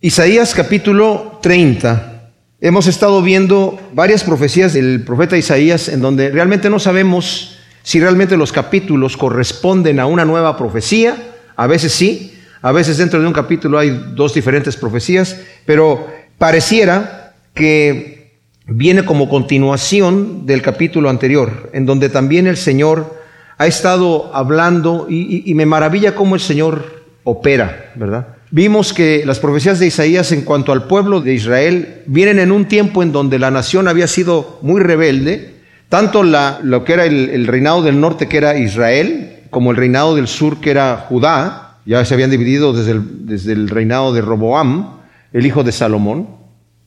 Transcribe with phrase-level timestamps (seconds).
[0.00, 2.30] Isaías capítulo 30.
[2.60, 8.36] Hemos estado viendo varias profecías del profeta Isaías en donde realmente no sabemos si realmente
[8.36, 11.16] los capítulos corresponden a una nueva profecía.
[11.56, 16.06] A veces sí, a veces dentro de un capítulo hay dos diferentes profecías, pero
[16.38, 23.18] pareciera que viene como continuación del capítulo anterior, en donde también el Señor
[23.56, 28.37] ha estado hablando y, y me maravilla cómo el Señor opera, ¿verdad?
[28.50, 32.64] Vimos que las profecías de Isaías en cuanto al pueblo de Israel vienen en un
[32.64, 35.56] tiempo en donde la nación había sido muy rebelde,
[35.90, 40.16] tanto la, lo que era el, reinado del norte que era Israel, como el reinado
[40.16, 44.22] del sur que era Judá, ya se habían dividido desde el, desde el reinado de
[44.22, 44.98] Roboam,
[45.32, 46.28] el hijo de Salomón,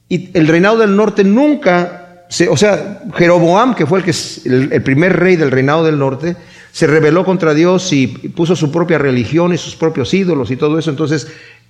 [0.09, 4.14] y el reinado del norte nunca, o sea, Jeroboam, que fue el, que,
[4.45, 6.36] el primer rey del reinado del norte,
[6.71, 10.80] se rebeló contra Dios y puso su propia religión y sus propios ídolos y todo
[10.80, 10.89] eso.
[10.89, 11.27] Entonces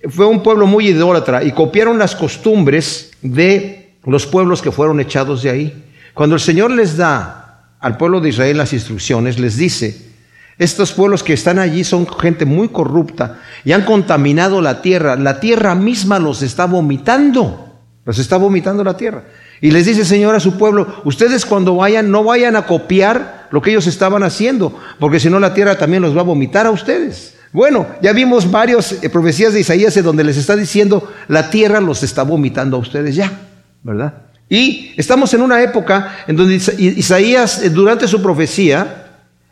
[0.08, 5.42] fue un pueblo muy idólatra y copiaron las costumbres de los pueblos que fueron echados
[5.42, 5.84] de ahí.
[6.14, 10.12] Cuando el Señor les da al pueblo de Israel las instrucciones, les dice,
[10.58, 15.16] estos pueblos que están allí son gente muy corrupta y han contaminado la tierra.
[15.16, 17.68] La tierra misma los está vomitando.
[18.04, 19.24] Los está vomitando la tierra.
[19.62, 23.62] Y les dice Señor a su pueblo, ustedes cuando vayan no vayan a copiar lo
[23.62, 26.72] que ellos estaban haciendo, porque si no la tierra también los va a vomitar a
[26.72, 27.36] ustedes.
[27.52, 31.80] Bueno, ya vimos varias eh, profecías de Isaías en donde les está diciendo, la tierra
[31.80, 33.30] los está vomitando a ustedes ya,
[33.84, 34.14] ¿verdad?
[34.48, 39.10] Y estamos en una época en donde Isaías, eh, durante su profecía,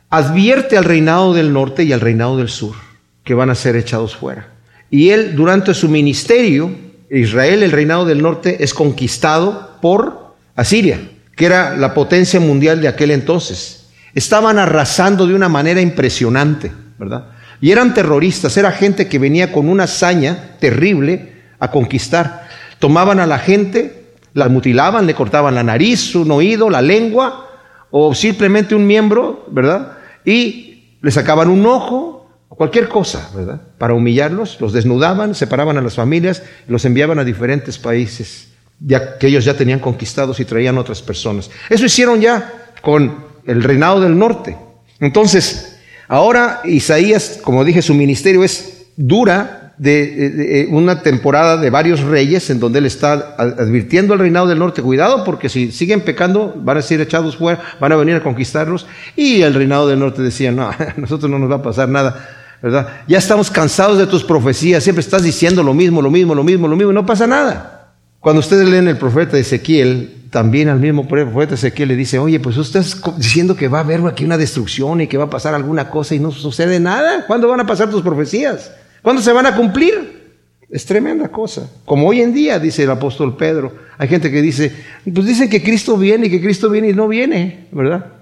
[0.08, 2.74] advierte al reinado del norte y al reinado del sur
[3.22, 4.48] que van a ser echados fuera.
[4.90, 6.74] Y él, durante su ministerio,
[7.10, 11.00] Israel, el reinado del norte, es conquistado por Asiria,
[11.36, 13.88] que era la potencia mundial de aquel entonces.
[14.14, 17.28] Estaban arrasando de una manera impresionante, ¿verdad?
[17.60, 22.48] Y eran terroristas, era gente que venía con una hazaña terrible a conquistar.
[22.78, 27.48] Tomaban a la gente, la mutilaban, le cortaban la nariz, un oído, la lengua,
[27.90, 29.98] o simplemente un miembro, ¿verdad?
[30.24, 33.60] Y le sacaban un ojo, cualquier cosa, ¿verdad?
[33.78, 38.49] Para humillarlos, los desnudaban, separaban a las familias, los enviaban a diferentes países
[38.80, 41.50] ya que ellos ya tenían conquistados y traían otras personas.
[41.68, 44.56] Eso hicieron ya con el reinado del norte.
[44.98, 52.50] Entonces, ahora Isaías, como dije, su ministerio es dura de, una temporada de varios reyes
[52.50, 56.76] en donde él está advirtiendo al reinado del norte, cuidado porque si siguen pecando van
[56.76, 58.86] a ser echados fuera, van a venir a conquistarlos.
[59.16, 62.28] Y el reinado del norte decía, no, a nosotros no nos va a pasar nada.
[62.62, 62.88] ¿verdad?
[63.08, 66.68] Ya estamos cansados de tus profecías, siempre estás diciendo lo mismo, lo mismo, lo mismo,
[66.68, 67.79] lo mismo, no pasa nada.
[68.20, 72.56] Cuando ustedes leen el profeta Ezequiel, también al mismo profeta Ezequiel le dice, oye, pues
[72.56, 75.54] usted está diciendo que va a haber aquí una destrucción y que va a pasar
[75.54, 77.26] alguna cosa y no sucede nada.
[77.26, 78.72] ¿Cuándo van a pasar tus profecías?
[79.02, 80.20] ¿Cuándo se van a cumplir?
[80.68, 81.68] Es tremenda cosa.
[81.84, 84.72] Como hoy en día, dice el apóstol Pedro, hay gente que dice,
[85.12, 88.20] pues dicen que Cristo viene y que Cristo viene y no viene, ¿verdad?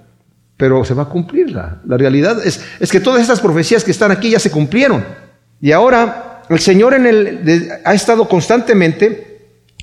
[0.59, 1.53] pero se va a cumplir.
[1.53, 5.05] La, realidad es, es, que todas estas profecías que están aquí ya se cumplieron.
[5.61, 9.28] Y ahora el Señor en el, ha estado constantemente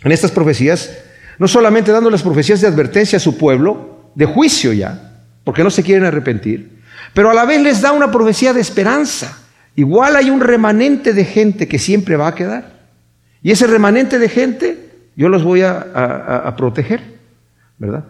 [0.06, 0.98] en estas profecías,
[1.40, 5.12] no solamente dando las profecías de advertencia a su pueblo, de juicio ya,
[5.44, 6.80] porque no se quieren arrepentir,
[7.14, 9.40] pero a la vez les da una profecía de esperanza.
[9.76, 12.76] Igual hay un remanente de gente que siempre va a quedar.
[13.42, 17.02] Y ese remanente de gente yo los voy a, proteger,
[17.78, 18.04] ¿verdad?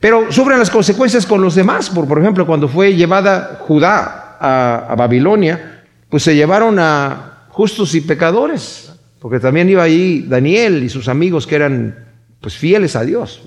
[0.00, 1.90] Pero sufren las consecuencias con los demás.
[1.90, 8.87] Por ejemplo, cuando fue llevada Judá a, Babilonia, pues se llevaron a justos y pecadores,
[9.20, 12.06] porque también iba ahí Daniel y sus amigos que eran
[12.40, 13.42] pues fieles a Dios.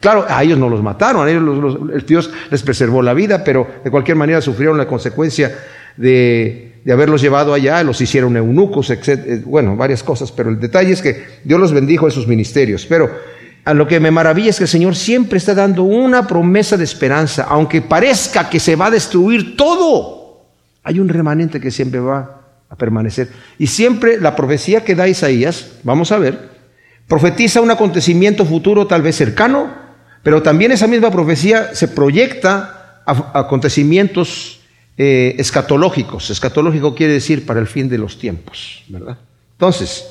[0.00, 3.66] Claro, a ellos no los mataron, a ellos el Dios les preservó la vida, pero
[3.82, 5.58] de cualquier manera sufrieron la consecuencia
[5.96, 9.42] de, de haberlos llevado allá, los hicieron eunucos, etc.
[9.44, 12.86] Bueno, varias cosas, pero el detalle es que Dios los bendijo en sus ministerios.
[12.86, 13.10] Pero
[13.64, 16.84] a lo que me maravilla es que el Señor siempre está dando una promesa de
[16.84, 20.44] esperanza, aunque parezca que se va a destruir todo.
[20.84, 23.28] Hay un remanente que siempre va a permanecer.
[23.58, 26.50] Y siempre la profecía que da Isaías, vamos a ver,
[27.06, 29.72] profetiza un acontecimiento futuro tal vez cercano,
[30.22, 34.60] pero también esa misma profecía se proyecta a acontecimientos
[34.98, 36.30] eh, escatológicos.
[36.30, 39.18] Escatológico quiere decir para el fin de los tiempos, ¿verdad?
[39.52, 40.06] Entonces,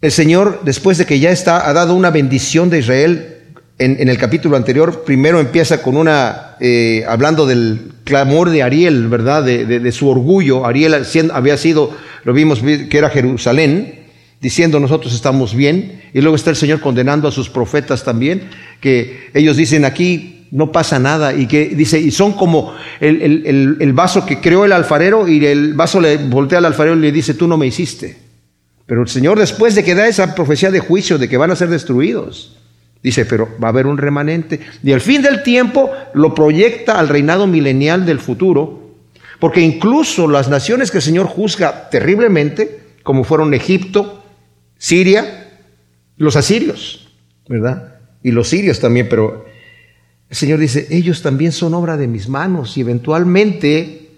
[0.00, 3.31] el Señor, después de que ya está, ha dado una bendición de Israel,
[3.78, 9.42] en, el capítulo anterior, primero empieza con una, eh, hablando del clamor de Ariel, ¿verdad?
[9.42, 10.66] De, su orgullo.
[10.66, 11.90] Ariel había sido,
[12.24, 14.02] lo vimos que era Jerusalén,
[14.40, 16.02] diciendo nosotros estamos bien.
[16.12, 18.42] Y luego está el Señor condenando a sus profetas también,
[18.80, 21.34] que ellos dicen aquí no pasa nada.
[21.34, 26.00] Y que dice, y son como el vaso que creó el alfarero y el vaso
[26.00, 28.16] le voltea al alfarero y le dice, tú no me hiciste
[28.86, 31.56] Pero el Señor después de que da esa profecía de juicio de que van a
[31.56, 32.56] ser destruidos,
[33.02, 34.60] dice, pero va a haber un remanente.
[34.82, 38.94] Y al fin del tiempo lo proyecta al reinado milenial del futuro,
[39.40, 44.22] porque incluso las naciones que el Señor juzga terriblemente, como fueron Egipto,
[44.78, 45.48] Siria,
[46.16, 47.08] los asirios,
[47.48, 47.96] ¿verdad?
[48.22, 49.46] Y los sirios también, pero
[50.30, 54.10] el Señor dice, ellos también son obra de mis manos y eventualmente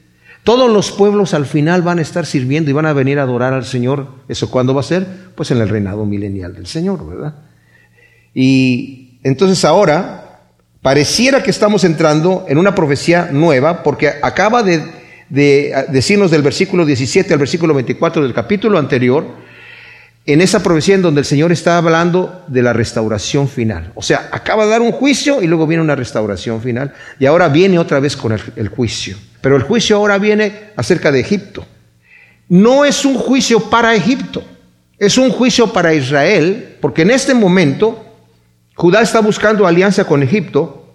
[0.45, 3.55] todos los pueblos al final van a estar sirviendo y van a venir a adorar
[3.55, 4.09] al Señor.
[4.29, 5.07] ¿Eso cuándo va a ser?
[5.35, 7.35] Pues en el reinado milenial del Señor, ¿verdad?
[8.35, 10.41] Y entonces ahora
[10.83, 14.83] pareciera que estamos entrando en una profecía nueva porque acaba de,
[15.31, 19.25] decirnos del versículo 17 al versículo 24 del capítulo anterior,
[20.27, 23.93] en esa profecía en donde el Señor está hablando de la restauración final.
[23.95, 27.49] O sea, acaba de dar un juicio y luego viene una restauración final y ahora
[27.49, 29.17] viene otra vez con el juicio.
[29.41, 31.67] Pero el juicio ahora viene acerca de Egipto.
[32.49, 34.43] No es un juicio para Egipto,
[34.99, 38.04] es un juicio para Israel, porque en este momento
[38.75, 40.87] Judá está buscando alianza con Egipto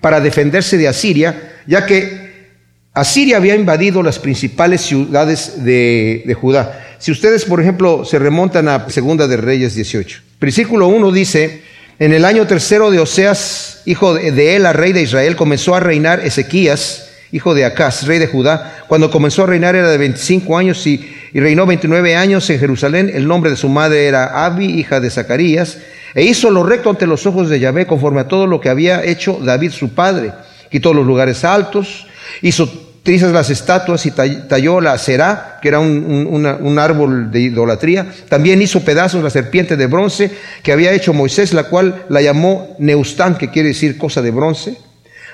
[0.00, 2.24] para defenderse de Asiria, ya que
[2.92, 6.80] Asiria había invadido las principales ciudades de, Judá.
[6.98, 11.62] Si ustedes, por ejemplo, se remontan a Segunda de Reyes 18, versículo 1 dice,
[11.98, 16.20] en el año tercero de Oseas, hijo de Ela, rey de Israel, comenzó a reinar
[16.20, 18.84] Ezequías, hijo de Acaz, rey de Judá.
[18.86, 23.10] Cuando comenzó a reinar era de 25 años y, reinó 29 años en Jerusalén.
[23.12, 25.78] El nombre de su madre era Abi, hija de Zacarías.
[26.14, 29.04] E hizo lo recto ante los ojos de Yahvé, conforme a todo lo que había
[29.04, 30.32] hecho David su padre.
[30.70, 32.06] Quitó los lugares altos,
[32.42, 32.68] hizo
[33.02, 38.06] trizas las estatuas y talló la será, que era un, un, árbol de idolatría.
[38.28, 40.30] También hizo pedazos la serpiente de bronce
[40.62, 44.76] que había hecho Moisés, la cual la llamó Neustán, que quiere decir cosa de bronce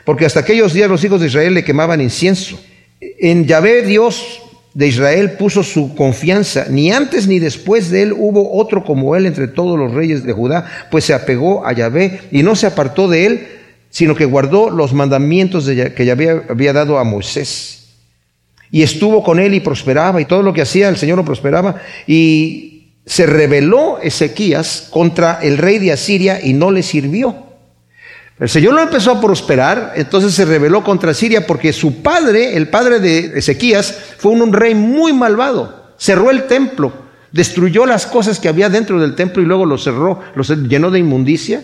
[0.05, 2.59] porque hasta aquellos días los hijos de Israel le quemaban incienso.
[3.01, 4.41] En Yahvé Dios
[4.75, 9.27] de Israel puso su confianza, ni antes ni después de él hubo otro como él
[9.27, 13.09] entre todos los reyes de Judá, pues se apegó a Yahvé y no se apartó
[13.09, 13.49] de él,
[13.91, 17.89] sino que guardó los mandamientos que Yahvé había dado a Moisés.
[18.71, 22.93] Y estuvo con él y prosperaba, y todo lo que hacía el Señor prosperaba, y
[23.05, 27.50] se rebeló Ezequías contra el rey de Asiria y no le sirvió.
[28.41, 32.69] El Señor lo empezó a prosperar, entonces se rebeló contra Siria porque su padre, el
[32.71, 35.93] padre de Ezequías, fue un, rey muy malvado.
[35.99, 36.91] Cerró el templo,
[37.31, 41.01] destruyó las cosas que había dentro del templo y luego lo cerró, lo llenó de
[41.01, 41.63] inmundicia.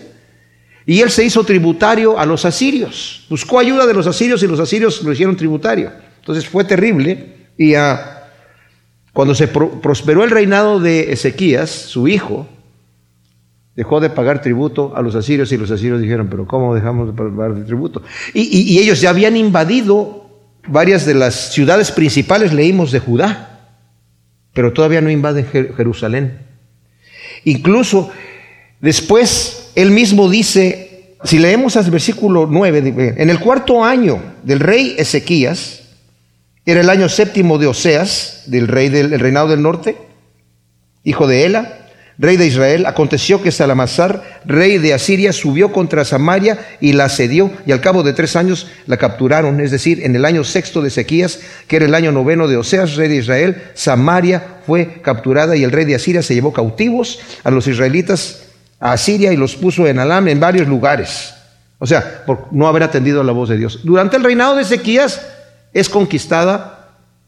[0.85, 3.25] Y él se hizo tributario a los asirios.
[3.27, 5.91] Buscó ayuda de los asirios y los asirios lo hicieron tributario.
[6.19, 7.47] Entonces fue terrible.
[7.57, 8.29] Y ah,
[9.13, 12.47] cuando se prosperó el reinado de Ezequías, su hijo,
[13.77, 17.13] dejó de pagar tributo a los asirios y los asirios dijeron, pero ¿cómo dejamos de
[17.13, 18.01] pagar tributo?
[18.33, 20.25] Y, ellos ya habían invadido
[20.67, 23.69] varias de las ciudades principales, leímos de Judá,
[24.53, 26.39] pero todavía no invaden Jerusalén.
[27.43, 28.09] Incluso
[28.81, 34.95] después él mismo dice, si leemos al versículo 9, en el cuarto año del rey
[34.97, 35.83] Ezequías,
[36.65, 39.97] era el año séptimo de Oseas, del rey del reinado del norte,
[41.03, 41.76] hijo de Ela,
[42.19, 47.51] rey de Israel, aconteció que Salamazar, rey de Asiria, subió contra Samaria y la asedió,
[47.65, 50.87] y al cabo de tres años la capturaron, es decir, en el año sexto de
[50.87, 55.63] Ezequías, que era el año noveno de Oseas, rey de Israel, Samaria fue capturada y
[55.63, 58.43] el rey de Asiria se llevó cautivos a los israelitas
[58.79, 61.33] a Asiria y los puso en Alam en varios lugares.
[61.79, 63.81] O sea, por no haber atendido a la voz de Dios.
[63.83, 65.21] Durante el reinado de Ezequías
[65.73, 66.76] es conquistada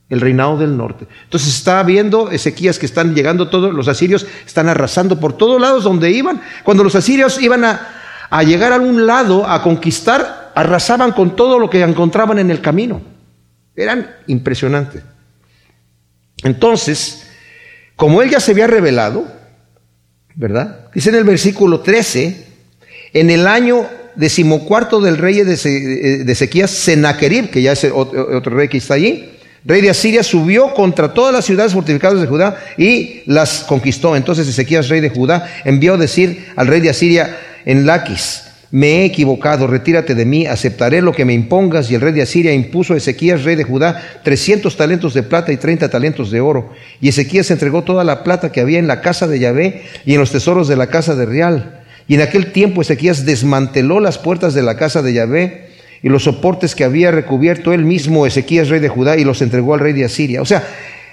[0.09, 1.07] el reinado del norte.
[1.23, 5.83] Entonces está viendo Ezequías que están llegando todos, los asirios están arrasando por todos lados
[5.83, 6.41] donde iban.
[6.63, 7.87] Cuando los asirios iban a,
[8.29, 12.59] a llegar a un lado a conquistar, arrasaban con todo lo que encontraban en el
[12.59, 13.01] camino.
[13.75, 15.03] Eran impresionantes.
[16.43, 17.27] Entonces,
[17.95, 19.25] como él ya se había revelado,
[20.35, 20.87] ¿verdad?
[20.93, 22.47] Dice en el versículo 13,
[23.13, 25.53] en el año decimocuarto del rey de
[26.31, 31.13] Ezequías, Senaquerib, que ya es otro rey que está allí, rey de Asiria, subió contra
[31.13, 34.15] todas las ciudades fortificadas de Judá y las conquistó.
[34.15, 39.05] Entonces Ezequías, rey de Judá, envió decir al rey de Asiria en Laquis, me he
[39.05, 41.89] equivocado, retírate de mí, aceptaré lo que me impongas.
[41.89, 45.51] Y el rey de Asiria impuso a Ezequías, rey de Judá, 300 talentos de plata
[45.51, 46.71] y 30 talentos de oro.
[47.01, 50.19] Y Ezequías entregó toda la plata que había en la casa de Yahvé y en
[50.19, 51.81] los tesoros de la casa de Real.
[52.07, 55.68] Y en aquel tiempo Ezequías desmanteló las puertas de la casa de Yahvé
[56.01, 59.73] y los soportes que había recubierto él mismo, Ezequías, rey de Judá, y los entregó
[59.73, 60.41] al rey de Asiria.
[60.41, 60.67] O sea,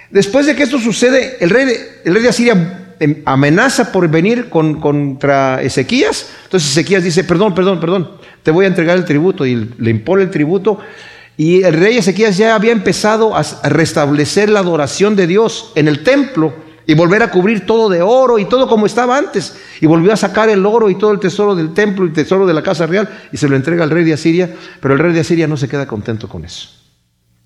[0.09, 4.07] después de que esto sucede, el rey de, el rey de Asiria em, amenaza por
[4.07, 6.29] venir con, contra Ezequías.
[6.45, 8.11] Entonces Ezequías dice, perdón, perdón, perdón,
[8.43, 10.79] te voy a entregar el tributo y le impone el tributo.
[11.35, 16.03] Y el rey Ezequías ya había empezado a restablecer la adoración de Dios en el
[16.03, 19.55] templo y volver a cubrir todo de oro y todo como estaba antes.
[19.81, 22.47] Y volvió a sacar el oro y todo el tesoro del templo y el tesoro
[22.47, 25.11] de la casa real y se lo entrega al rey de Asiria, pero el rey
[25.11, 26.69] de Asiria no se queda contento con eso.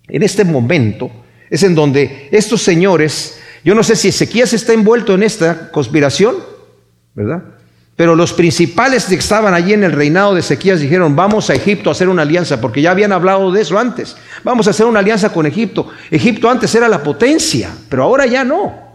[0.08, 1.10] En este momento
[1.50, 6.36] es en donde estos señores, yo no sé si Ezequías está envuelto en esta conspiración,
[7.16, 7.44] ¿verdad?
[7.96, 11.90] Pero los principales que estaban allí en el reinado de Ezequías dijeron, vamos a Egipto
[11.90, 14.16] a hacer una alianza, porque ya habían hablado de eso antes.
[14.44, 15.90] Vamos a hacer una alianza con Egipto.
[16.12, 18.91] Egipto antes era la potencia, pero ahora ya no.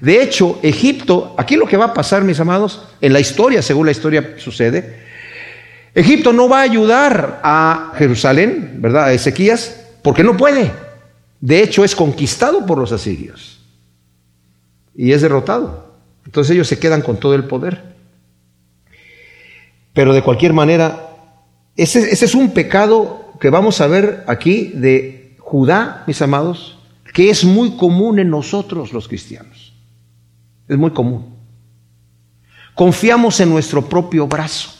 [0.00, 3.86] De hecho, Egipto, aquí lo que va a pasar, mis amados, en la historia, según
[3.86, 5.08] la historia sucede,
[5.94, 9.04] Egipto no va a ayudar a Jerusalén, ¿verdad?
[9.04, 10.70] A Ezequías, porque no puede.
[11.40, 13.60] De hecho, es conquistado por los asirios
[14.94, 15.94] y es derrotado.
[16.24, 17.96] Entonces ellos se quedan con todo el poder.
[19.92, 21.16] Pero de cualquier manera,
[21.76, 26.78] ese, ese es un pecado que vamos a ver aquí de Judá, mis amados,
[27.14, 29.57] que es muy común en nosotros los cristianos.
[30.68, 31.36] Es muy común.
[32.74, 34.70] Confiamos en nuestro propio brazo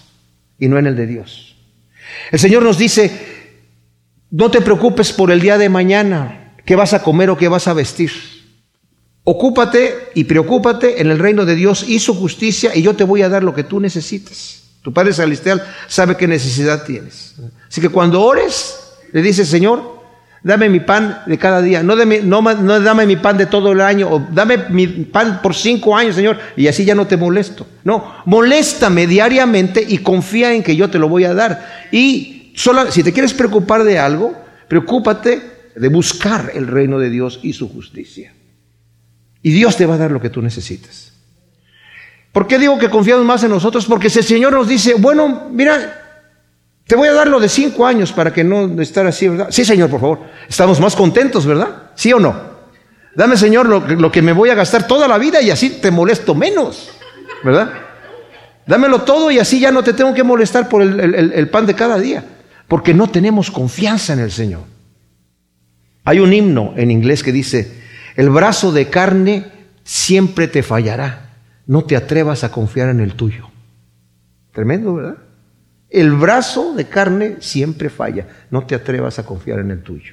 [0.59, 1.57] y no en el de Dios.
[2.31, 3.11] El Señor nos dice,
[4.31, 7.67] no te preocupes por el día de mañana, qué vas a comer o qué vas
[7.67, 8.13] a vestir.
[9.25, 13.23] Ocúpate y preocúpate en el reino de Dios y su justicia y yo te voy
[13.23, 14.63] a dar lo que tú necesites.
[14.83, 17.35] Tu Padre Celestial sabe qué necesidad tienes.
[17.69, 18.79] Así que cuando ores,
[19.13, 19.98] le dices, Señor,
[20.43, 21.83] dame mi pan de cada día.
[21.83, 24.09] No, no, dame mi pan de todo el año.
[24.11, 26.39] O dame mi pan por cinco años, Señor.
[26.57, 27.67] Y así ya no te molesto.
[27.85, 31.83] No, moléstame diariamente y confía en que yo te lo voy a dar.
[31.93, 32.53] Y
[32.91, 34.35] si te quieres preocupar de algo,
[34.69, 35.43] preocúpate
[35.75, 38.33] de buscar el reino de Dios y su justicia.
[39.43, 41.13] Y Dios te va a dar lo que tú necesitas.
[42.33, 43.87] ¿Por qué digo que confiamos más en nosotros?
[43.87, 46.08] Porque si el Señor nos dice, bueno, mira,
[46.89, 49.49] te voy a dar lo de cinco años para que no estar así, ¿verdad?
[49.51, 50.21] Sí, Señor, por favor.
[50.49, 51.91] Estamos más contentos, ¿verdad?
[51.95, 52.35] ¿Sí o no?
[53.15, 56.35] Dame, Señor, lo, que me voy a gastar toda la vida y así te molesto
[56.35, 56.91] menos,
[57.45, 57.73] ¿verdad?
[58.67, 61.75] Dámelo todo y así ya no te tengo que molestar por el, el pan de
[61.75, 62.25] cada día,
[62.67, 64.63] porque no tenemos confianza en el Señor.
[66.05, 67.81] Hay un himno en inglés que dice,
[68.17, 69.47] el brazo de carne
[69.85, 71.29] siempre te fallará
[71.69, 73.47] no te atrevas a confiar en el tuyo.
[74.53, 75.19] Tremendo, ¿verdad?
[75.91, 78.27] El brazo de carne siempre falla.
[78.51, 80.13] No te atrevas a confiar en el tuyo.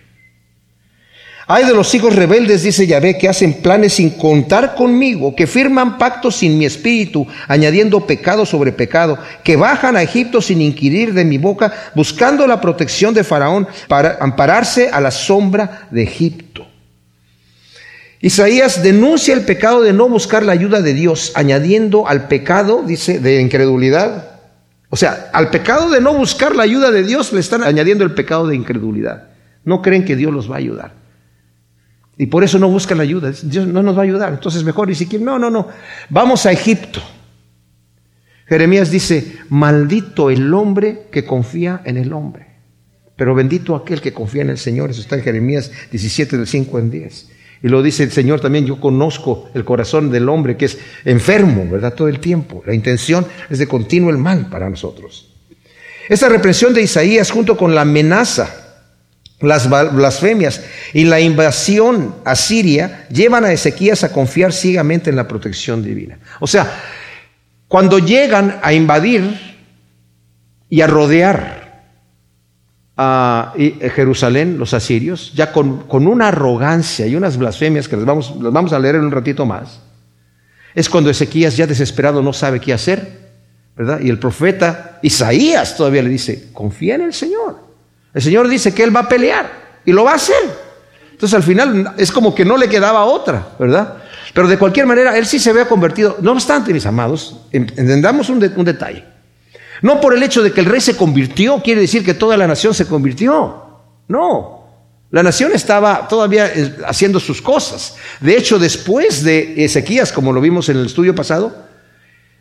[1.48, 6.00] Hay de los hijos rebeldes, dice Yahvé, que hacen planes sin contar conmigo, que firman
[6.00, 11.24] pactos sin mi espíritu, añadiendo pecado sobre pecado, que bajan a Egipto sin inquirir de
[11.24, 16.66] mi boca, buscando la protección de Faraón para ampararse a la sombra de Egipto.
[18.22, 23.20] Isaías denuncia el pecado de no buscar la ayuda de Dios, añadiendo al pecado, dice,
[23.20, 24.35] de incredulidad.
[24.90, 28.12] O sea, al pecado de no buscar la ayuda de Dios le están añadiendo el
[28.12, 29.30] pecado de incredulidad.
[29.64, 30.94] No creen que Dios los va a ayudar.
[32.18, 33.32] Y por eso no buscan la ayuda.
[33.44, 34.34] Dios no nos va a ayudar.
[34.34, 35.68] Entonces mejor ni siquiera, no, no, no.
[36.10, 37.02] Vamos a Egipto.
[38.48, 42.48] Jeremías dice, maldito el hombre que confía en el hombre.
[43.16, 44.92] Pero bendito aquel que confía en el Señor.
[44.92, 47.30] Eso está en Jeremías 17 del 5 en 10.
[47.64, 51.68] Y lo dice el Señor también, yo conozco el corazón del hombre que es enfermo,
[51.70, 51.94] ¿verdad?
[51.94, 52.64] Todo el tiempo.
[52.66, 55.30] La intención es de continuo el mal para nosotros.
[56.10, 58.50] Esta represión de Isaías junto con la amenaza,
[59.40, 60.62] las blasfemias
[60.94, 66.20] y la invasión a Siria llevan a Ezequías a confiar ciegamente en la protección divina.
[66.40, 66.72] O sea,
[67.68, 69.56] cuando llegan a invadir
[70.70, 71.55] y a rodear
[72.98, 73.54] a
[73.94, 78.80] Jerusalén, los asirios, ya con, una arrogancia y unas blasfemias que las vamos, vamos a
[78.80, 79.82] leer en un ratito más,
[80.74, 83.26] es cuando Ezequías ya desesperado no sabe qué hacer,
[83.76, 84.00] ¿verdad?
[84.02, 87.60] Y el profeta Isaías todavía le dice, confía en el Señor.
[88.14, 89.50] El Señor dice que Él va a pelear
[89.86, 90.66] y lo va a hacer.
[91.12, 93.98] Entonces al final es como que no le quedaba otra, ¿verdad?
[94.34, 96.18] Pero de cualquier manera, Él sí se había convertido.
[96.22, 99.15] No obstante, mis amados, entendamos un detalle.
[99.86, 102.48] No por el hecho de que el rey se convirtió, quiere decir que toda la
[102.48, 103.84] nación se convirtió.
[104.08, 104.66] No,
[105.12, 107.96] la nación estaba todavía eh, haciendo sus cosas.
[108.20, 111.56] De hecho, después de Ezequías, como lo vimos en el estudio pasado,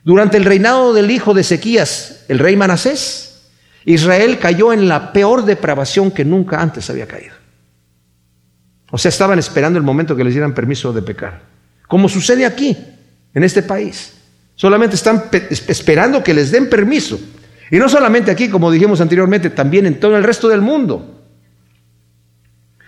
[0.04, 3.42] durante el reinado del hijo de Ezequías, el rey Manasés,
[3.84, 7.34] Israel cayó en la peor depravación que nunca antes había caído.
[8.90, 11.42] O sea, estaban esperando el momento que les dieran permiso de pecar.
[11.88, 12.74] Como sucede aquí,
[13.34, 14.14] en este país.
[14.54, 15.24] Solamente están
[15.68, 17.20] esperando que les den permiso.
[17.70, 21.22] Y no solamente aquí, como dijimos anteriormente, también en todo el resto del mundo.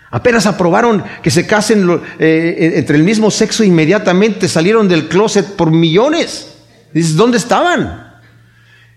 [0.09, 5.71] Apenas aprobaron que se casen eh, entre el mismo sexo inmediatamente, salieron del closet por
[5.71, 6.55] millones.
[6.93, 8.07] Dices, ¿dónde estaban?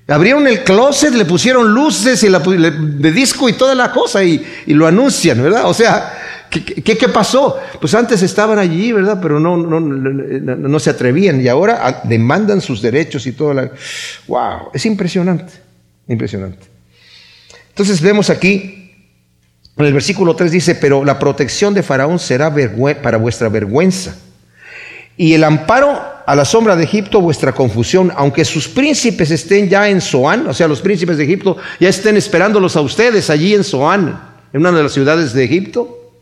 [0.07, 4.87] Abrieron el closet, le pusieron luces y de disco y toda la cosa y, lo
[4.87, 5.67] anuncian, ¿verdad?
[5.67, 6.17] O sea,
[6.51, 7.61] ¿Qué, qué, pasó?
[7.81, 9.21] Pues antes estaban allí, ¿verdad?
[9.23, 13.55] Pero no, no, no, no se atrevían y ahora demandan sus derechos y todo.
[13.55, 13.71] La...
[14.27, 14.71] ¡Wow!
[14.75, 15.53] Es impresionante,
[16.11, 16.67] impresionante.
[17.69, 18.93] Entonces vemos aquí,
[19.77, 22.55] en el versículo 3 dice, pero la protección de Faraón será
[23.03, 24.17] para vuestra vergüenza
[25.17, 29.87] y el amparo a la sombra de Egipto vuestra confusión, aunque sus príncipes estén ya
[29.89, 33.63] en Zoán, o sea, los príncipes de Egipto ya estén esperándolos a ustedes allí en
[33.63, 34.19] Zoán,
[34.51, 36.13] en una de las ciudades de Egipto,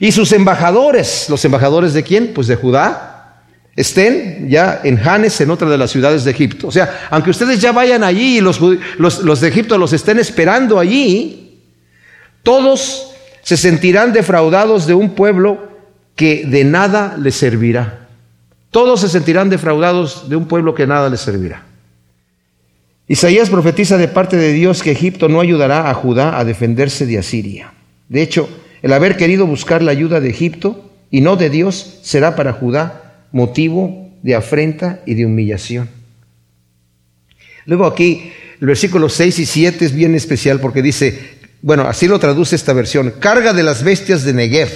[0.00, 2.32] y sus embajadores, los embajadores de quién?
[2.32, 3.11] Pues de Judá,
[3.74, 6.68] estén ya en Janes, en otra de las ciudades de Egipto.
[6.68, 8.60] O sea, aunque ustedes ya vayan allí y los,
[8.98, 11.60] los, los de Egipto los estén esperando allí,
[12.42, 13.12] todos
[13.42, 15.68] se sentirán defraudados de un pueblo
[16.16, 18.08] que de nada les servirá.
[18.70, 21.64] Todos se sentirán defraudados de un pueblo que nada les servirá.
[23.08, 27.18] Isaías profetiza de parte de Dios que Egipto no ayudará a Judá a defenderse de
[27.18, 27.72] Asiria.
[28.08, 28.48] De hecho,
[28.80, 33.01] el haber querido buscar la ayuda de Egipto y no de Dios será para Judá
[33.32, 35.88] motivo de afrenta y de humillación.
[37.64, 41.18] Luego aquí, el versículo 6 y 7 es bien especial porque dice,
[41.62, 44.70] bueno, así lo traduce esta versión, carga de las bestias de Negev,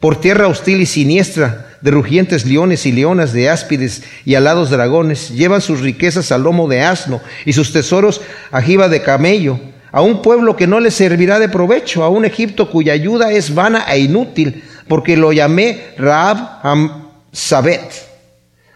[0.00, 5.30] por tierra hostil y siniestra, de rugientes leones y leonas, de áspides y alados dragones,
[5.30, 9.60] llevan sus riquezas al lomo de asno y sus tesoros a jiba de camello,
[9.92, 13.54] a un pueblo que no les servirá de provecho, a un Egipto cuya ayuda es
[13.54, 17.03] vana e inútil, porque lo llamé Raab
[17.34, 17.92] Sabet.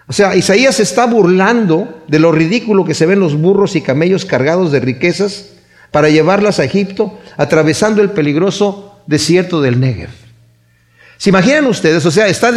[0.09, 3.83] O sea, Isaías se está burlando de lo ridículo que se ven los burros y
[3.83, 5.47] camellos cargados de riquezas
[5.91, 10.11] para llevarlas a Egipto, atravesando el peligroso desierto del Negev.
[11.19, 12.07] ¿Se imaginan ustedes?
[12.07, 12.53] O sea, está,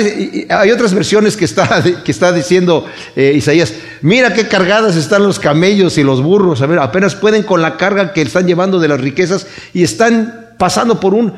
[0.50, 5.39] hay otras versiones que está, que está diciendo eh, Isaías, mira qué cargadas están los
[5.39, 8.88] camellos y los burros, a ver, apenas pueden con la carga que están llevando de
[8.88, 11.34] las riquezas y están pasando por un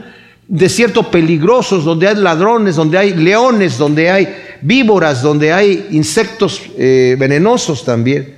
[0.49, 7.15] desierto peligroso donde hay ladrones, donde hay leones, donde hay víboras, donde hay insectos eh,
[7.19, 8.35] venenosos también.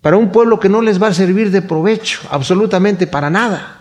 [0.00, 3.74] Para un pueblo que no les va a servir de provecho, absolutamente para nada.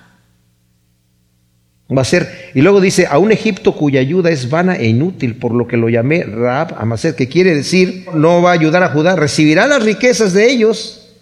[1.95, 5.37] Va a ser, y luego dice, a un Egipto cuya ayuda es vana e inútil,
[5.37, 8.89] por lo que lo llamé Raab Amaset, que quiere decir, no va a ayudar a
[8.89, 11.15] Judá, recibirá las riquezas de ellos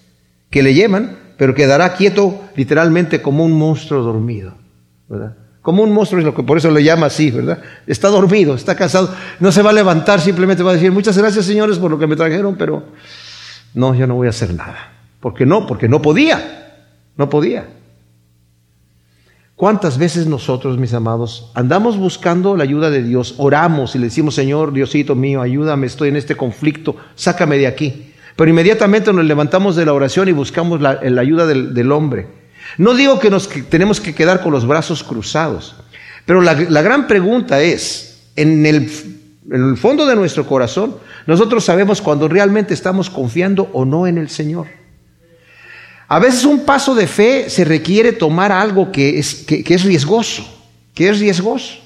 [0.50, 4.58] que le llevan, pero quedará quieto literalmente como un monstruo dormido,
[5.08, 5.38] ¿verdad?
[5.66, 7.58] Como un monstruo es lo que por eso le llama así, ¿verdad?
[7.88, 11.44] Está dormido, está cansado, no se va a levantar, simplemente va a decir, muchas gracias
[11.44, 12.84] señores por lo que me trajeron, pero
[13.74, 14.92] no, yo no voy a hacer nada.
[15.20, 15.66] ¿Por qué no?
[15.66, 16.76] Porque no podía,
[17.18, 17.66] no podía.
[19.56, 24.36] ¿Cuántas veces nosotros, mis amados, andamos buscando la ayuda de Dios, oramos y le decimos,
[24.36, 28.14] Señor, Diosito mío, ayúdame, estoy en este conflicto, sácame de aquí?
[28.36, 32.45] Pero inmediatamente nos levantamos de la oración y buscamos la, ayuda del, hombre.
[32.78, 35.76] No digo que nos tenemos que quedar con los brazos cruzados,
[36.26, 38.92] pero la, gran pregunta es, en el,
[39.52, 40.98] en el fondo de nuestro corazón,
[41.28, 44.68] nosotros sabemos cuando realmente estamos confiando o no en el Señor.
[46.08, 50.46] A veces un paso de fe se requiere tomar algo que es, que, es riesgoso,
[50.94, 51.80] que es riesgoso.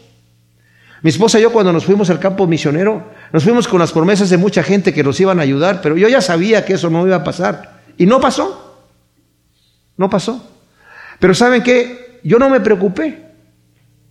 [1.01, 4.29] Mi esposa y yo cuando nos fuimos al campo misionero, nos fuimos con las promesas
[4.29, 7.07] de mucha gente que nos iban a ayudar, pero yo ya sabía que eso no
[7.07, 7.79] iba a pasar.
[7.97, 8.85] Y no pasó.
[9.95, 10.48] No pasó.
[11.19, 12.19] Pero ¿saben qué?
[12.23, 13.17] Yo no me preocupé,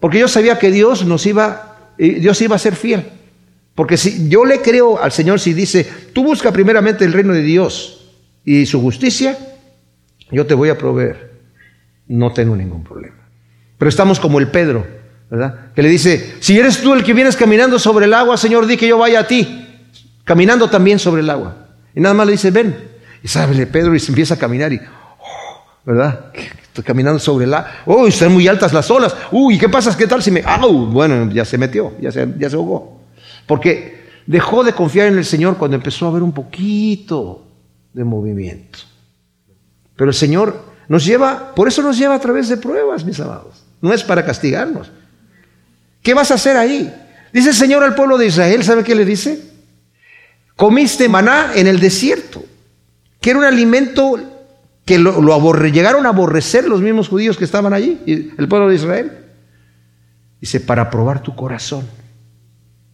[0.00, 3.04] porque yo sabía que Dios nos iba, Dios iba a ser fiel.
[3.74, 7.42] Porque si yo le creo al Señor si dice, tú busca primeramente el reino de
[7.42, 8.10] Dios
[8.44, 9.38] y su justicia,
[10.30, 11.32] yo te voy a proveer,
[12.08, 13.28] no tengo ningún problema.
[13.78, 14.84] Pero estamos como el Pedro,
[15.30, 15.72] ¿verdad?
[15.74, 18.76] Que le dice, si eres tú el que vienes caminando sobre el agua, Señor, di
[18.76, 19.66] que yo vaya a ti,
[20.24, 21.68] caminando también sobre el agua.
[21.94, 22.76] Y nada más le dice, ven.
[23.22, 26.32] Y sabe Pedro y se empieza a caminar y, oh, ¿verdad?
[26.78, 27.72] Estoy caminando sobre el agua.
[27.86, 29.12] Oh, están muy altas las olas.
[29.32, 29.96] Uy, ¿qué pasa?
[29.96, 30.44] ¿Qué tal si me...
[30.46, 30.86] ¡Au!
[30.86, 33.00] Bueno, ya se metió, ya se, ya se ahogó.
[33.46, 37.44] Porque dejó de confiar en el Señor cuando empezó a ver un poquito
[37.92, 38.78] de movimiento.
[39.96, 43.64] Pero el Señor nos lleva, por eso nos lleva a través de pruebas, mis amados.
[43.80, 44.88] No es para castigarnos.
[46.00, 46.94] ¿Qué vas a hacer ahí?
[47.32, 49.42] Dice el Señor al pueblo de Israel, ¿sabe qué le dice?
[50.54, 52.44] Comiste maná en el desierto,
[53.20, 54.37] que era un alimento
[54.88, 59.12] que lo, llegaron a aborrecer los mismos judíos que estaban allí, el pueblo de Israel.
[60.40, 61.86] Dice, para probar tu corazón,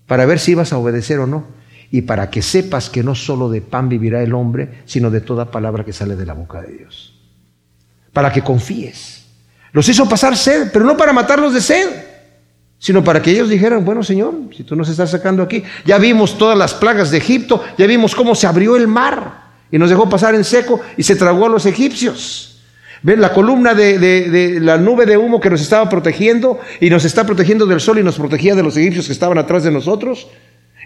[0.07, 1.47] para ver si ibas a obedecer o no
[1.93, 5.53] y para que sepas que no solo de pan vivirá el hombre, sino de toda
[5.53, 7.15] palabra que sale de la boca de Dios.
[8.13, 9.27] Para que confíes.
[9.71, 11.91] Los hizo pasar sed, pero no para matarlos de sed,
[12.77, 16.37] sino para que ellos dijeran, bueno Señor, si tú nos estás sacando aquí, ya vimos
[16.37, 20.09] todas las plagas de Egipto, ya vimos cómo se abrió el mar y nos dejó
[20.09, 22.63] pasar en seco y se tragó a los egipcios.
[23.03, 27.27] Ven la columna de, la nube de humo que nos estaba protegiendo y nos está
[27.27, 30.29] protegiendo del sol y nos protegía de los egipcios que estaban atrás de nosotros.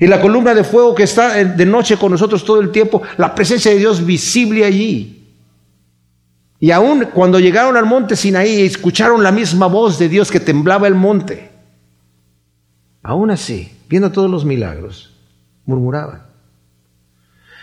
[0.00, 3.34] Y la columna de fuego que está de noche con nosotros todo el tiempo, la
[3.34, 5.28] presencia de Dios visible allí.
[6.60, 10.40] Y aún cuando llegaron al monte Sinaí y escucharon la misma voz de Dios que
[10.40, 11.50] temblaba el monte,
[13.02, 15.12] aún así, viendo todos los milagros,
[15.66, 16.27] murmuraban.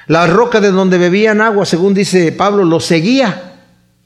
[0.08, 3.54] La roca de donde bebían agua, según dice Pablo, los seguía.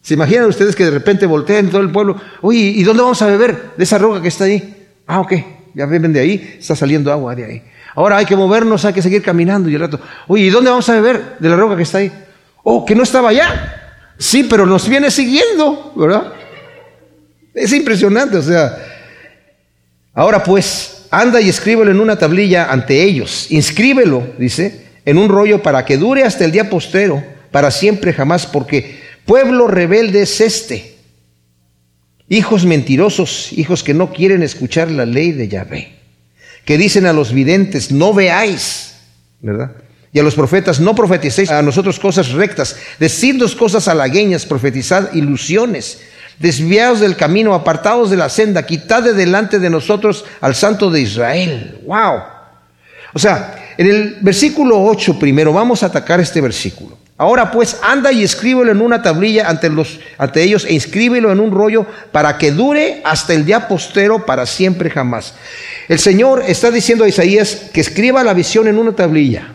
[0.02, 2.16] ¿Se imaginan ustedes que de repente voltean todo el pueblo?
[2.42, 3.72] Oye, ¿y dónde vamos a beber?
[3.76, 4.88] De esa roca que está ahí.
[5.06, 5.34] Ah, ok,
[5.74, 7.64] ya beben de ahí, está saliendo agua de ahí.
[7.96, 10.00] Ahora hay que movernos, hay que seguir caminando y el rato.
[10.28, 11.38] Oye, ¿y dónde vamos a beber?
[11.40, 12.12] De la roca que está ahí.
[12.64, 14.06] Oh, que no estaba allá.
[14.18, 16.34] Sí, pero nos viene siguiendo, ¿verdad?
[17.54, 18.78] Es impresionante, o sea.
[20.14, 23.48] Ahora pues, anda y escríbelo en una tablilla ante ellos.
[23.50, 28.46] Inscríbelo, dice, en un rollo para que dure hasta el día postero, para siempre jamás,
[28.46, 30.98] porque pueblo rebelde es este.
[32.28, 35.94] Hijos mentirosos, hijos que no quieren escuchar la ley de Yahvé,
[36.64, 38.98] que dicen a los videntes, no veáis,
[39.42, 39.72] ¿verdad?
[40.14, 46.02] Y a los profetas, no profeticéis a nosotros cosas rectas, decidnos cosas halagueñas, profetizad ilusiones,
[46.38, 51.02] desviados del camino, apartados de la senda, quitad de delante de nosotros al Santo de
[51.02, 51.80] Israel.
[51.88, 52.22] ¡Wow!
[53.16, 56.98] O sea, en el versículo 8 primero, vamos a atacar este versículo.
[57.16, 61.40] Ahora pues, anda y escríbelo en una tablilla ante, los, ante ellos e inscríbelo en
[61.40, 65.34] un rollo para que dure hasta el día postero, para siempre jamás.
[65.88, 69.54] El Señor está diciendo a Isaías que escriba la visión en una tablilla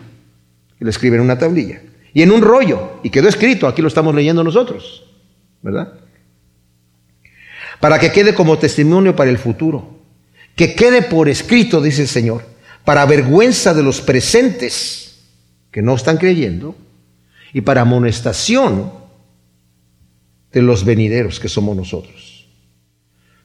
[0.81, 1.83] y lo escribe en una tablilla.
[2.11, 5.03] Y en un rollo, y quedó escrito, aquí lo estamos leyendo nosotros,
[5.61, 5.93] ¿verdad?
[7.79, 9.99] Para que quede como testimonio para el futuro.
[10.55, 12.54] Que quede por escrito, dice el Señor,
[12.85, 15.17] para vergüenza de los presentes
[15.71, 16.75] que no están creyendo
[17.51, 18.91] y para amonestación
[20.51, 22.47] de los venideros que somos nosotros.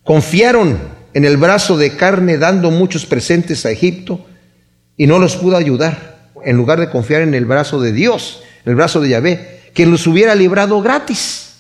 [0.04, 0.78] Confiaron
[1.14, 4.24] en el brazo de carne dando muchos presentes a Egipto
[4.96, 8.74] y no los pudo ayudar en lugar de confiar en el brazo de Dios, el
[8.74, 11.54] brazo de Yahvé, que los hubiera librado gratis.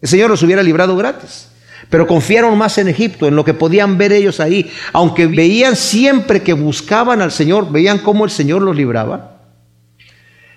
[0.00, 1.48] El Señor los hubiera librado gratis.
[1.90, 4.70] Pero confiaron más en Egipto, en lo que podían ver ellos ahí.
[4.92, 9.40] Aunque veían siempre que buscaban al Señor, veían cómo el Señor los libraba.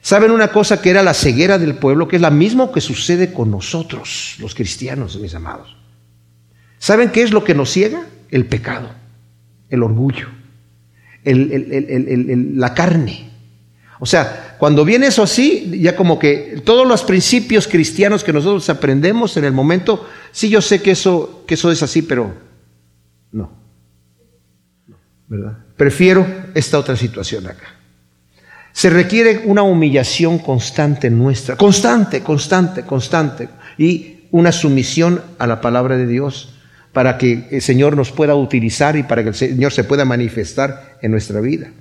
[0.02, 2.08] ¿Saben una cosa que era la ceguera del pueblo?
[2.08, 5.76] Que es la misma que sucede con nosotros, los cristianos, mis amados.
[6.78, 8.04] ¿Saben qué es lo que nos ciega?
[8.30, 8.92] El pecado,
[9.70, 10.28] el orgullo,
[11.24, 13.32] la carne.
[14.00, 18.70] O sea, cuando viene eso así, ya como que todos los principios cristianos que nosotros
[18.70, 22.34] aprendemos en el momento, sí yo sé que eso, que eso es así, pero
[23.32, 23.52] no.
[25.28, 25.58] ¿Verdad?
[25.76, 27.76] Prefiero esta otra situación acá.
[28.72, 35.98] Se requiere una humillación constante nuestra, constante, constante, constante, y una sumisión a la palabra
[35.98, 36.54] de Dios
[36.91, 40.98] para que el Señor nos pueda utilizar y para que el Señor se pueda manifestar
[41.02, 41.72] en nuestra vida.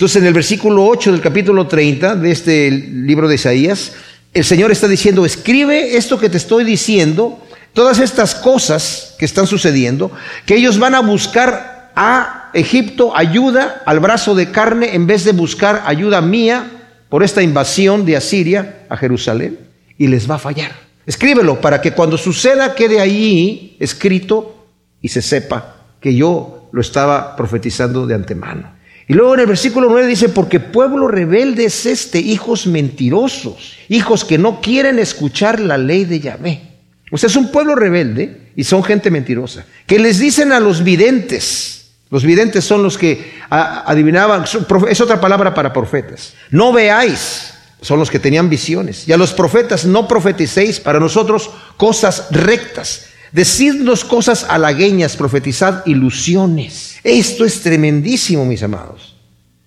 [0.00, 3.92] Entonces en el versículo 8 del capítulo 30 de este libro de Isaías,
[4.32, 7.38] el Señor está diciendo, escribe esto que te estoy diciendo,
[7.74, 10.10] todas estas cosas que están sucediendo,
[10.46, 15.32] que ellos van a buscar a Egipto ayuda al brazo de carne en vez de
[15.32, 16.64] buscar ayuda mía
[17.10, 19.58] por esta invasión de Asiria a Jerusalén
[19.98, 20.72] y les va a fallar.
[21.04, 24.66] Escríbelo para que cuando suceda quede ahí escrito
[25.02, 28.79] y se sepa que yo lo estaba profetizando de antemano.
[29.10, 34.24] Y luego en el versículo 9 dice, porque pueblo rebelde es este, hijos mentirosos, hijos
[34.24, 36.62] que no quieren escuchar la ley de Yahvé.
[37.10, 40.84] O sea, es un pueblo rebelde y son gente mentirosa, que les dicen a los
[40.84, 44.44] videntes, los videntes son los que adivinaban,
[44.88, 49.32] es otra palabra para profetas, no veáis, son los que tenían visiones, y a los
[49.32, 56.96] profetas no profeticéis para nosotros cosas rectas, Decidnos cosas halagueñas, profetizad ilusiones.
[57.04, 59.16] Esto es tremendísimo, mis amados.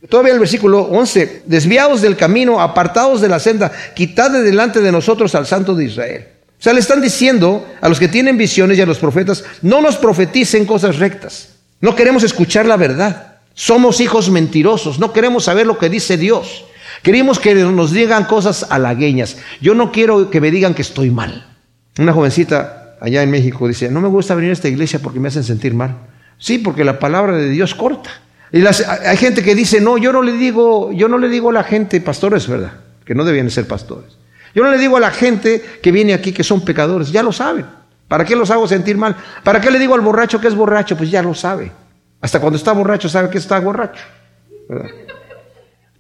[0.10, 4.92] Todavía el versículo 11, desviados del camino, apartados de la senda, quitad de delante de
[4.92, 6.28] nosotros al Santo de Israel.
[6.60, 9.82] O sea, le están diciendo a los que tienen visiones y a los profetas, no
[9.82, 11.50] nos profeticen cosas rectas.
[11.80, 13.38] No queremos escuchar la verdad.
[13.54, 16.66] Somos hijos mentirosos, no queremos saber lo que dice Dios.
[17.02, 19.38] Queremos que nos digan cosas halagueñas.
[19.62, 21.48] Yo no quiero que me digan que estoy mal.
[21.98, 25.28] Una jovencita allá en México, dice, no me gusta venir a esta iglesia porque me
[25.28, 25.98] hacen sentir mal.
[26.38, 28.10] Sí, porque la palabra de Dios corta.
[28.50, 31.54] Y hay gente que dice, no, yo no le digo, yo no le digo a
[31.54, 32.72] la gente, pastores, ¿verdad?
[33.04, 34.18] Que no debían ser pastores.
[34.56, 37.34] Yo no le digo a la gente que viene aquí que son pecadores, ya lo
[37.34, 37.66] saben.
[38.08, 39.18] ¿Para qué los hago sentir mal?
[39.44, 40.96] ¿Para qué le digo al borracho que es borracho?
[40.96, 41.74] Pues ya lo sabe.
[42.22, 44.02] Hasta cuando está borracho sabe que está borracho.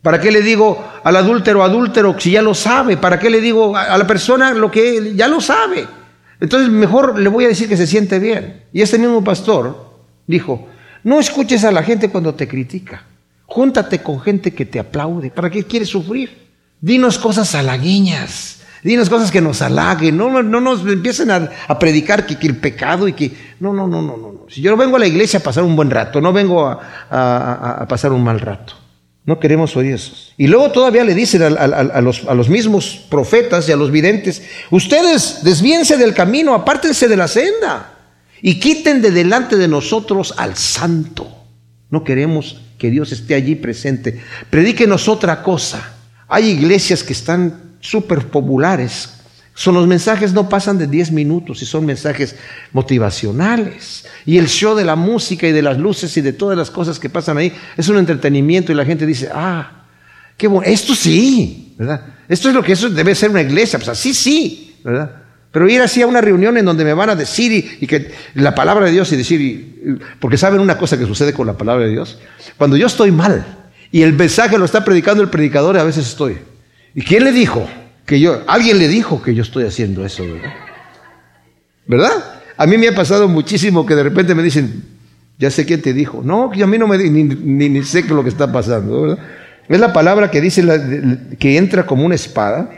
[0.01, 2.95] ¿Para qué le digo al adúltero adúltero si ya lo sabe?
[2.95, 5.85] ¿Para qué le digo a la persona lo que ya lo sabe?
[6.43, 8.65] Entonces mejor le voy a decir que se siente bien.
[8.73, 9.93] Y este mismo pastor
[10.27, 10.67] dijo,
[11.05, 13.05] no escuches a la gente cuando te critica.
[13.45, 15.31] Júntate con gente que te aplaude.
[15.31, 16.49] ¿Para qué quieres sufrir?
[16.81, 18.59] Dinos cosas halagueñas.
[18.83, 20.17] Dinos cosas que nos halaguen.
[20.17, 23.31] No, no nos empiecen a, predicar que, el pecado y que...
[23.61, 24.45] No, no, no, no, no.
[24.49, 28.11] Si yo vengo a la iglesia a pasar un buen rato, no vengo a pasar
[28.11, 28.82] un mal rato.
[29.25, 30.13] No queremos oír eso.
[30.37, 35.97] Y luego todavía le dicen a, los, mismos profetas y a los videntes, ustedes desvíense
[35.97, 37.93] del camino, apártense de la senda
[38.41, 41.27] y quiten de delante de nosotros al santo.
[41.89, 44.19] No queremos que Dios esté allí presente.
[44.49, 45.93] Predíquenos otra cosa.
[46.27, 49.13] Hay iglesias que están súper populares,
[49.55, 52.35] son los mensajes no pasan de 10 minutos y son mensajes
[52.71, 54.05] motivacionales.
[54.25, 56.99] Y el show de la música y de las luces y de todas las cosas
[56.99, 59.85] que pasan ahí es un entretenimiento y la gente dice, ah,
[60.37, 62.01] qué bueno, esto sí, ¿verdad?
[62.27, 65.23] Esto es lo que eso debe ser una iglesia, pues así sí, ¿verdad?
[65.51, 68.55] Pero ir así a una reunión en donde me van a decir y, que la
[68.55, 71.91] palabra de Dios y decir, porque saben una cosa que sucede con la palabra de
[71.91, 72.17] Dios,
[72.57, 73.45] cuando yo estoy mal
[73.91, 76.39] y el mensaje lo está predicando el predicador, a veces estoy.
[76.95, 77.69] ¿Y quién le dijo?
[78.05, 80.53] Que yo, alguien le dijo que yo estoy haciendo eso, ¿verdad?
[81.85, 82.41] ¿Verdad?
[82.57, 84.83] A mí me ha pasado muchísimo que de repente me dicen,
[85.39, 86.21] ya sé quién te dijo.
[86.23, 89.17] No, que a mí no me ni, ni, ni sé lo que está pasando.
[89.67, 90.63] Es la palabra que dice
[91.39, 92.69] que entra como una espada.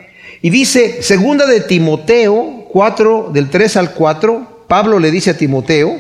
[0.41, 5.97] Y dice, segunda de Timoteo 4, del 3 al 4, Pablo le dice a Timoteo,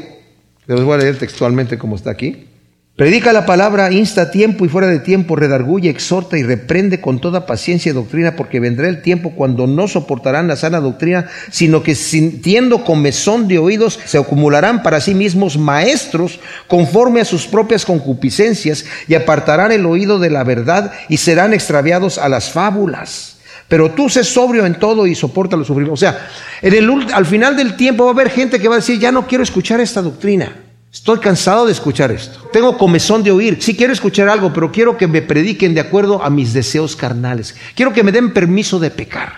[0.67, 2.47] les voy a leer textualmente como está aquí.
[2.95, 7.19] Predica la palabra, insta a tiempo y fuera de tiempo, redarguye, exhorta y reprende con
[7.19, 11.83] toda paciencia y doctrina, porque vendrá el tiempo cuando no soportarán la sana doctrina, sino
[11.83, 17.83] que sintiendo comezón de oídos, se acumularán para sí mismos maestros conforme a sus propias
[17.83, 23.39] concupiscencias y apartarán el oído de la verdad y serán extraviados a las fábulas.
[23.67, 26.01] Pero tú sé sobrio en todo y soporta los sufrimientos.
[26.01, 26.29] O sea,
[26.61, 29.11] en el, al final del tiempo va a haber gente que va a decir, ya
[29.11, 30.64] no quiero escuchar esta doctrina.
[30.95, 32.39] Estoy cansado de escuchar esto.
[32.53, 33.57] Tengo comezón de oír.
[33.59, 37.53] Sí quiero escuchar algo, pero quiero que me prediquen de acuerdo a mis deseos carnales.
[37.75, 39.33] Quiero que me den permiso de pecar.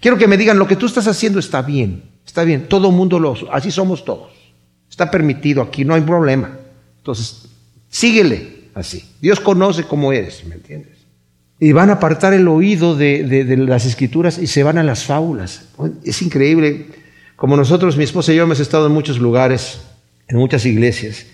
[0.00, 2.04] Quiero que me digan lo que tú estás haciendo está bien.
[2.24, 2.68] Está bien.
[2.68, 4.30] Todo mundo lo así somos todos.
[4.88, 6.56] Está permitido aquí, no hay problema.
[6.98, 7.48] Entonces,
[7.88, 9.04] síguele así.
[9.20, 10.96] Dios conoce cómo eres, ¿me entiendes?
[11.58, 15.02] Y van a apartar el oído de, de las escrituras y se van a las
[15.02, 15.64] fábulas.
[16.04, 16.86] Es increíble.
[17.34, 19.80] Como nosotros, mi esposa y yo hemos estado en muchos lugares
[20.30, 21.26] en muchas iglesias.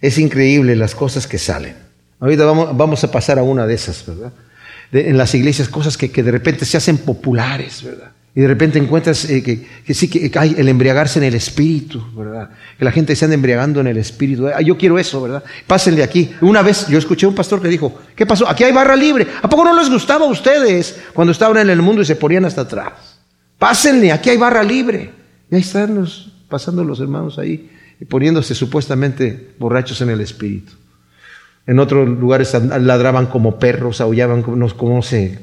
[0.00, 1.74] Es increíble las cosas que salen.
[2.20, 4.32] Ahorita vamos, a pasar a una de esas, ¿verdad?
[4.92, 8.12] en las iglesias, cosas que, de repente se hacen populares, ¿verdad?
[8.36, 12.50] Y de repente encuentras eh, que, sí, que hay el embriagarse en el espíritu, ¿verdad?
[12.78, 14.48] Que la gente se anda embriagando en el espíritu.
[14.64, 15.42] yo quiero eso, ¿verdad?
[15.66, 16.32] Pásenle aquí.
[16.40, 18.48] Una vez yo escuché a un pastor que dijo, ¿qué pasó?
[18.48, 19.26] Aquí hay barra libre.
[19.42, 22.44] ¿A poco no les gustaba a ustedes cuando estaban en el mundo y se ponían
[22.44, 23.18] hasta atrás?
[23.58, 25.10] Pásenle, aquí hay barra libre.
[25.50, 27.70] Y ahí están los, pasando los hermanos ahí
[28.08, 30.72] poniéndose supuestamente borrachos en el espíritu.
[31.66, 35.38] En otros lugares ladraban como perros, aullaban como, se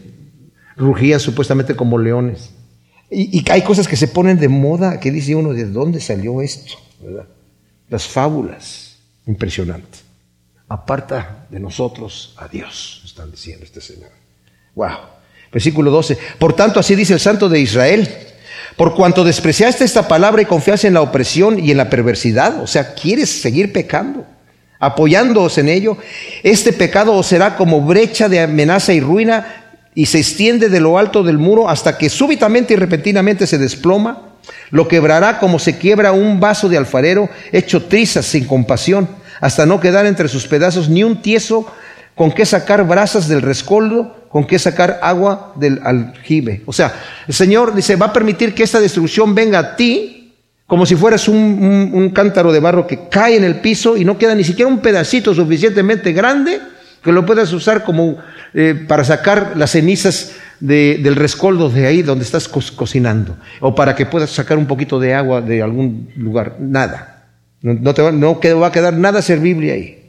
[0.75, 2.51] rugían supuestamente como leones.
[3.09, 6.75] Y, hay cosas que se ponen de moda que dice uno, ¿de dónde salió esto?
[7.89, 9.99] Las fábulas, impresionante.
[10.69, 14.11] Aparta de nosotros a Dios, están diciendo este Señor.
[14.75, 14.97] Wow.
[15.51, 16.17] Versículo 12.
[16.39, 18.07] Por tanto, así dice el Santo de Israel
[18.75, 22.67] por cuanto despreciaste esta palabra y confiaste en la opresión y en la perversidad, o
[22.67, 24.25] sea, quieres seguir pecando,
[24.79, 25.97] apoyándoos en ello,
[26.43, 30.97] este pecado os será como brecha de amenaza y ruina y se extiende de lo
[30.97, 34.29] alto del muro hasta que súbitamente y repentinamente se desploma,
[34.71, 39.07] lo quebrará como se quiebra un vaso de alfarero hecho trizas sin compasión,
[39.39, 41.71] hasta no quedar entre sus pedazos ni un tieso
[42.15, 46.63] con que sacar brasas del rescoldo con qué sacar agua del aljibe.
[46.65, 46.93] O sea,
[47.27, 50.21] el Señor dice, va a permitir que esta destrucción venga a ti
[50.71, 54.35] como si fueras un, cántaro de barro que cae en el piso y no queda
[54.35, 56.61] ni siquiera un pedacito suficientemente grande
[57.03, 58.19] que lo puedas usar como
[58.53, 64.05] eh, para sacar las cenizas del rescoldo de ahí donde estás cocinando o para que
[64.05, 66.55] puedas sacar un poquito de agua de algún lugar.
[66.61, 67.25] Nada.
[67.61, 70.00] No, te no va a quedar nada servible ahí.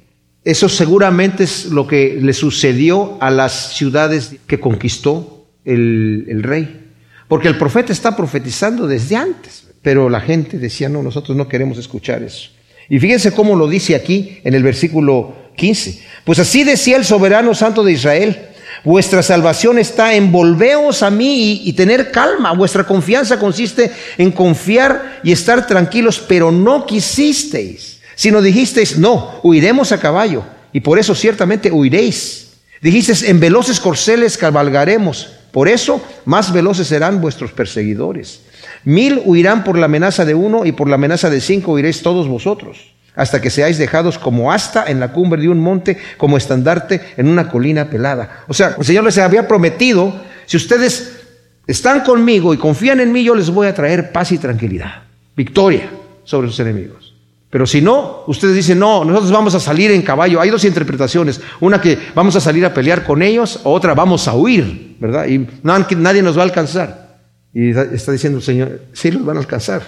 [0.44, 6.90] Eso seguramente es lo que le sucedió a las ciudades que conquistó el, rey.
[7.28, 11.78] Porque el profeta está profetizando desde antes, pero la gente decía, no, nosotros no queremos
[11.78, 12.50] escuchar eso.
[12.88, 16.02] Y fíjense cómo lo dice aquí en el versículo 15.
[16.24, 18.48] Pues así decía el soberano santo de Israel,
[18.82, 22.52] vuestra salvación está en volveos a mí y, y, tener calma.
[22.52, 29.92] Vuestra confianza consiste en confiar y estar tranquilos, pero no quisisteis sino dijisteis, no, huiremos
[29.92, 32.54] a caballo, y por eso ciertamente huiréis.
[32.80, 35.34] Dijiste, en veloces corceles cabalgaremos.
[35.52, 38.40] Por eso, más veloces serán vuestros perseguidores.
[38.84, 42.26] Mil huirán por la amenaza de uno y por la amenaza de cinco huiréis todos
[42.26, 47.00] vosotros, hasta que seáis dejados como asta en la cumbre de un monte, como estandarte
[47.16, 48.44] en una colina pelada.
[48.48, 50.14] O sea, el Señor les había prometido,
[50.46, 51.20] si ustedes
[51.66, 55.02] están conmigo y confían en mí, yo les voy a traer paz y tranquilidad,
[55.36, 55.90] victoria
[56.24, 57.11] sobre sus enemigos.
[57.52, 60.40] Pero si no, ustedes dicen, no, nosotros vamos a salir en caballo.
[60.40, 61.38] Hay dos interpretaciones.
[61.60, 65.26] Una que vamos a salir a pelear con ellos, otra vamos a huir, ¿verdad?
[65.26, 67.18] Y nadie nos va a alcanzar.
[67.52, 69.82] Y está diciendo el Señor, sí los van a alcanzar.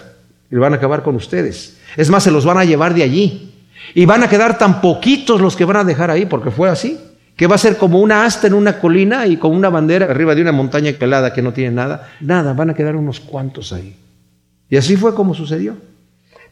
[0.50, 1.78] Y van a acabar con ustedes.
[1.96, 3.54] Es más, se los van a llevar de allí.
[3.94, 7.00] Y van a quedar tan poquitos los que van a dejar ahí, porque fue así.
[7.34, 10.34] Que va a ser como una asta en una colina y con una bandera arriba
[10.34, 12.10] de una montaña pelada que no tiene nada.
[12.20, 13.96] Nada, van a quedar unos cuantos ahí.
[14.68, 15.93] Y así fue como sucedió.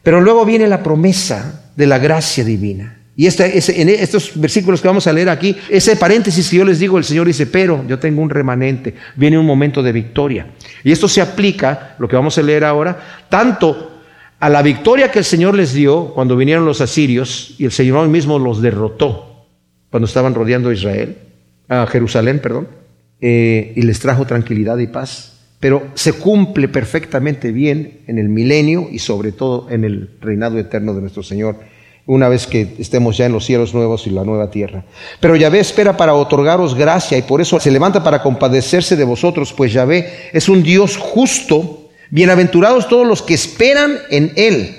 [0.03, 2.99] Pero luego viene la promesa de la gracia divina.
[3.15, 6.79] Y este, en estos versículos que vamos a leer aquí, ese paréntesis que yo les
[6.79, 10.47] digo, el Señor dice, pero yo tengo un remanente, viene un momento de victoria.
[10.83, 14.01] Y esto se aplica, lo que vamos a leer ahora, tanto
[14.39, 18.07] a la victoria que el Señor les dio cuando vinieron los asirios y el Señor
[18.09, 19.47] mismo los derrotó
[19.91, 21.15] cuando estaban rodeando a Israel,
[21.69, 22.67] a Jerusalén, perdón,
[23.21, 25.32] eh, y les trajo tranquilidad y paz
[25.63, 30.93] pero se cumple perfectamente bien en el milenio y sobre todo en el reinado eterno
[30.93, 31.55] de nuestro Señor,
[32.05, 34.83] una vez que estemos ya en los cielos nuevos y la nueva tierra.
[35.21, 39.53] Pero Yahvé espera para otorgaros gracia y por eso se levanta para compadecerse de vosotros,
[39.53, 44.75] pues Yahvé es un Dios justo, bienaventurados todos los que esperan en Él.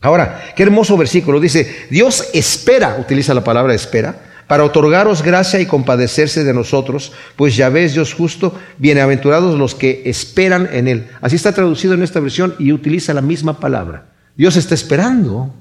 [0.00, 5.66] Ahora, qué hermoso versículo, dice, Dios espera, utiliza la palabra espera, para otorgaros gracia y
[5.66, 11.06] compadecerse de nosotros, pues ya ves Dios justo, bienaventurados los que esperan en Él.
[11.20, 14.06] Así está traducido en esta versión y utiliza la misma palabra.
[14.36, 15.54] Dios está esperando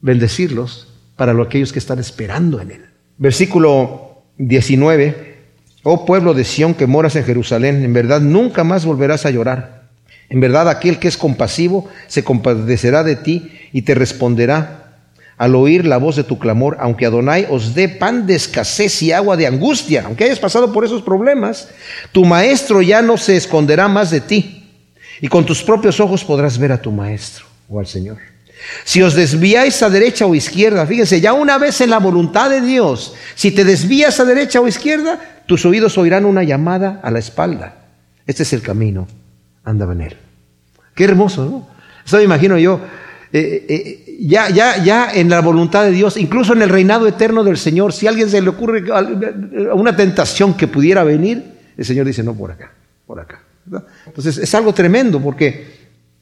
[0.00, 2.86] bendecirlos para aquellos que están esperando en Él.
[3.18, 5.36] Versículo 19.
[5.82, 9.88] Oh pueblo de Sión que moras en Jerusalén, en verdad nunca más volverás a llorar.
[10.28, 14.77] En verdad aquel que es compasivo se compadecerá de ti y te responderá
[15.38, 19.12] al oír la voz de tu clamor, aunque Adonai os dé pan de escasez y
[19.12, 21.68] agua de angustia, aunque hayas pasado por esos problemas,
[22.10, 24.68] tu maestro ya no se esconderá más de ti,
[25.20, 28.18] y con tus propios ojos podrás ver a tu maestro o al Señor.
[28.84, 32.60] Si os desviáis a derecha o izquierda, fíjense, ya una vez en la voluntad de
[32.60, 37.20] Dios, si te desvías a derecha o izquierda, tus oídos oirán una llamada a la
[37.20, 37.76] espalda.
[38.26, 39.06] Este es el camino,
[39.64, 40.16] anda en él.
[40.94, 41.68] Qué hermoso, ¿no?
[42.04, 42.80] Eso me imagino yo,
[43.32, 47.44] eh, eh, ya, ya, ya en la voluntad de Dios, incluso en el reinado eterno
[47.44, 48.84] del Señor, si a alguien se le ocurre
[49.72, 51.44] una tentación que pudiera venir,
[51.76, 52.72] el Señor dice, no, por acá,
[53.06, 53.42] por acá.
[54.06, 55.66] Entonces es algo tremendo porque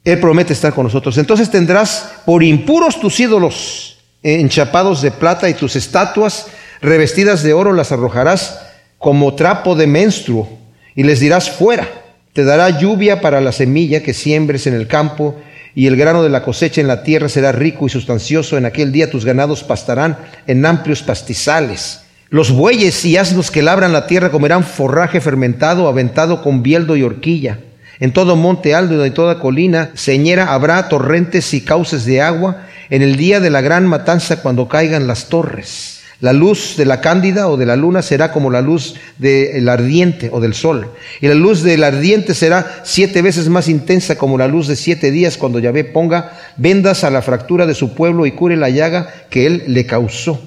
[0.03, 1.17] Él promete estar con nosotros.
[1.19, 6.49] Entonces tendrás por impuros tus ídolos enchapados de plata y tus estatuas
[6.81, 8.61] revestidas de oro las arrojarás
[8.99, 10.49] como trapo de menstruo
[10.95, 11.89] y les dirás fuera.
[12.33, 15.37] Te dará lluvia para la semilla que siembres en el campo
[15.77, 18.57] y el grano de la cosecha en la tierra será rico y sustancioso.
[18.57, 22.01] En aquel día tus ganados pastarán en amplios pastizales.
[22.31, 27.03] Los bueyes y asnos que labran la tierra comerán forraje fermentado, aventado con bieldo y
[27.03, 27.59] horquilla.
[28.01, 33.03] En todo monte alto y toda colina señera habrá torrentes y cauces de agua en
[33.03, 35.96] el día de la gran matanza cuando caigan las torres.
[36.21, 40.31] La luz de la cándida o de la luna será como la luz del ardiente
[40.33, 40.91] o del sol.
[41.21, 45.11] Y la luz del ardiente será siete veces más intensa como la luz de siete
[45.11, 49.13] días cuando Yahvé ponga vendas a la fractura de su pueblo y cure la llaga
[49.29, 50.41] que él le causó.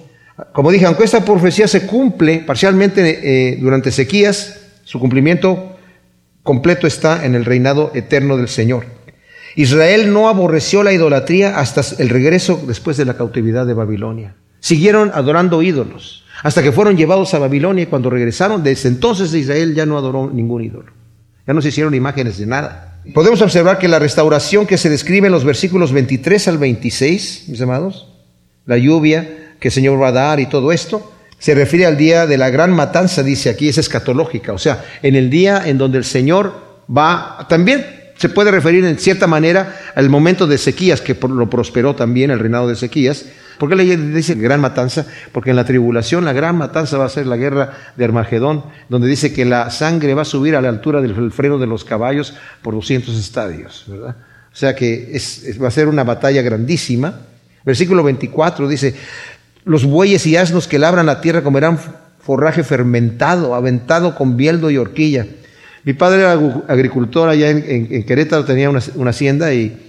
[0.53, 5.77] Como dije, aunque esta profecía se cumple parcialmente eh, durante sequías, su cumplimiento
[6.41, 8.85] completo está en el reinado eterno del Señor.
[9.55, 14.35] Israel no aborreció la idolatría hasta el regreso después de la cautividad de Babilonia.
[14.59, 19.75] Siguieron adorando ídolos hasta que fueron llevados a Babilonia y cuando regresaron, desde entonces Israel
[19.75, 20.91] ya no adoró ningún ídolo.
[21.45, 23.01] Ya no se hicieron imágenes de nada.
[23.13, 27.61] Podemos observar que la restauración que se describe en los versículos 23 al 26, mis
[27.61, 28.07] amados,
[28.65, 32.27] la lluvia que el Señor va a dar y todo esto, se refiere al día
[32.27, 35.97] de la gran matanza, dice aquí, es escatológica, o sea, en el día en donde
[35.97, 36.53] el Señor
[36.95, 37.85] va, también
[38.17, 42.39] se puede referir en cierta manera al momento de sequías, que lo prosperó también el
[42.39, 43.25] reinado de sequías,
[43.59, 45.05] ¿Por qué le dice gran matanza?
[45.33, 49.07] Porque en la tribulación la gran matanza va a ser la guerra de Armagedón, donde
[49.07, 52.33] dice que la sangre va a subir a la altura del freno de los caballos
[52.61, 54.15] por 200 estadios, ¿verdad?
[54.51, 55.19] O sea que
[55.61, 57.19] va a ser una batalla grandísima.
[57.65, 58.95] Versículo 24 dice,
[59.65, 61.77] los bueyes y asnos que labran la tierra comerán
[62.19, 65.27] forraje fermentado, aventado con bieldo y horquilla.
[65.83, 66.33] Mi padre era
[66.67, 69.88] agricultor allá en, Querétaro, tenía una hacienda y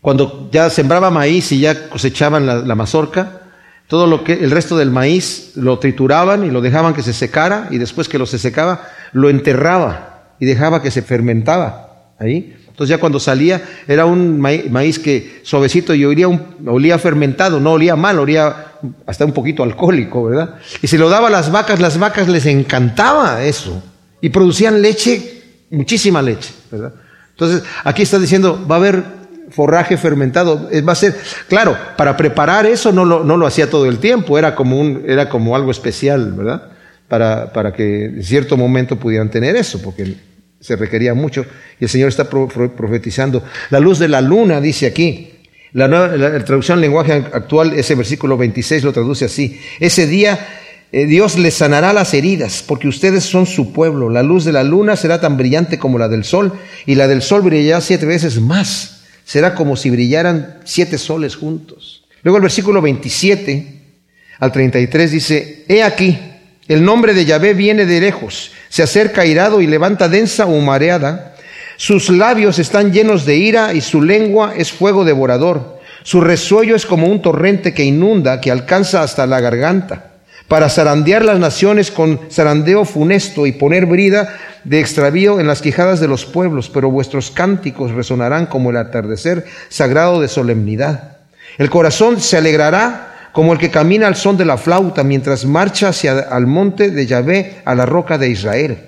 [0.00, 3.42] cuando ya sembraba maíz y ya cosechaban la, mazorca,
[3.88, 7.68] todo lo que el resto del maíz lo trituraban y lo dejaban que se secara
[7.70, 12.54] y después que lo se secaba lo enterraba y dejaba que se fermentaba ahí.
[12.68, 17.72] Entonces ya cuando salía era un maíz que suavecito y olía, un, olía fermentado, no
[17.72, 18.66] olía mal, olía
[19.04, 20.54] hasta un poquito alcohólico, ¿verdad?
[20.80, 23.82] Y se lo daba a las vacas, las vacas les encantaba eso
[24.20, 26.92] y producían leche, muchísima leche, ¿verdad?
[27.30, 29.04] Entonces aquí está diciendo, va a haber
[29.50, 30.68] forraje fermentado.
[30.86, 31.16] Va a ser,
[31.48, 35.04] claro, para preparar eso no lo, no lo hacía todo el tiempo, era como, un,
[35.06, 36.70] era como algo especial, ¿verdad?
[37.08, 40.16] Para, para que en cierto momento pudieran tener eso, porque
[40.60, 41.46] se requería mucho.
[41.80, 43.42] Y el Señor está profetizando.
[43.70, 45.32] La luz de la luna, dice aquí.
[45.72, 46.10] La, nueva,
[46.44, 49.60] traducción lenguaje actual, ese versículo 26 lo traduce así.
[49.80, 50.38] Ese día
[50.92, 54.08] eh, Dios les sanará las heridas, porque ustedes son su pueblo.
[54.08, 56.52] La luz de la luna será tan brillante como la del sol,
[56.86, 58.97] y la del sol brillará siete veces más
[59.28, 62.02] será como si brillaran siete soles juntos.
[62.22, 63.66] Luego el versículo 27
[64.38, 66.18] al 33 dice, He aquí,
[66.66, 71.36] el nombre de Yahvé viene de lejos, se acerca irado y levanta densa humareada,
[71.76, 76.86] sus labios están llenos de ira y su lengua es fuego devorador, su resuello es
[76.86, 80.07] como un torrente que inunda, que alcanza hasta la garganta
[80.48, 84.34] para zarandear las naciones con zarandeo funesto y poner brida
[84.64, 89.44] de extravío en las quijadas de los pueblos, pero vuestros cánticos resonarán como el atardecer
[89.68, 91.18] sagrado de solemnidad.
[91.58, 95.90] El corazón se alegrará como el que camina al son de la flauta mientras marcha
[95.90, 98.78] hacia al monte de Yahvé, a la roca de Israel.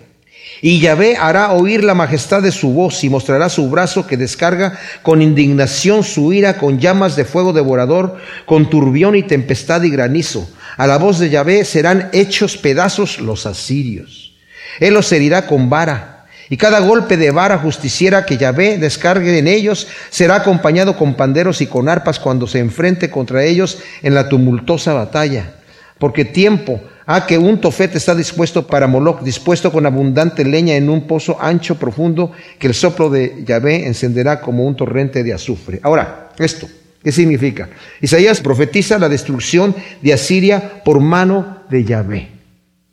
[0.62, 4.78] Y Yahvé hará oír la majestad de su voz y mostrará su brazo que descarga
[5.02, 10.48] con indignación su ira, con llamas de fuego devorador, con turbión y tempestad y granizo.
[10.80, 14.32] A la voz de Yahvé serán hechos pedazos los asirios.
[14.78, 16.24] Él los herirá con vara.
[16.48, 21.60] Y cada golpe de vara justiciera que Yahvé descargue en ellos será acompañado con panderos
[21.60, 25.52] y con arpas cuando se enfrente contra ellos en la tumultuosa batalla.
[25.98, 26.80] Porque tiempo
[27.12, 31.36] Ah, que un tofete está dispuesto para Moloch, dispuesto con abundante leña en un pozo
[31.40, 35.80] ancho, profundo, que el soplo de Yahvé encenderá como un torrente de azufre.
[35.82, 36.68] Ahora, esto,
[37.02, 37.68] ¿qué significa?
[38.00, 42.28] Isaías profetiza la destrucción de Asiria por mano de Yahvé.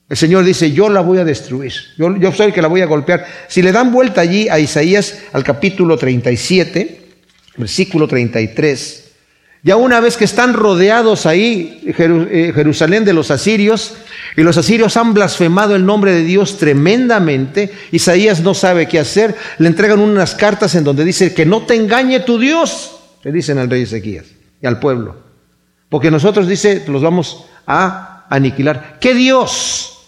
[0.10, 2.82] El Señor dice, yo la voy a destruir, yo, yo soy el que la voy
[2.82, 3.26] a golpear.
[3.50, 7.02] Si le dan vuelta allí a Isaías al capítulo 37,
[7.58, 9.08] versículo 33,
[9.64, 13.96] ya una vez que están rodeados ahí eh, Jerusalén de los asirios,
[14.38, 19.36] y los asirios han blasfemado el nombre de Dios tremendamente, Isaías no sabe qué hacer,
[19.58, 23.58] le entregan unas cartas en donde dice que no te engañe tu Dios, le dicen
[23.58, 24.26] al rey Ezequías
[24.62, 25.16] y al pueblo,
[25.90, 28.98] porque nosotros dice los vamos a aniquilar.
[29.00, 30.00] ¿Qué Dios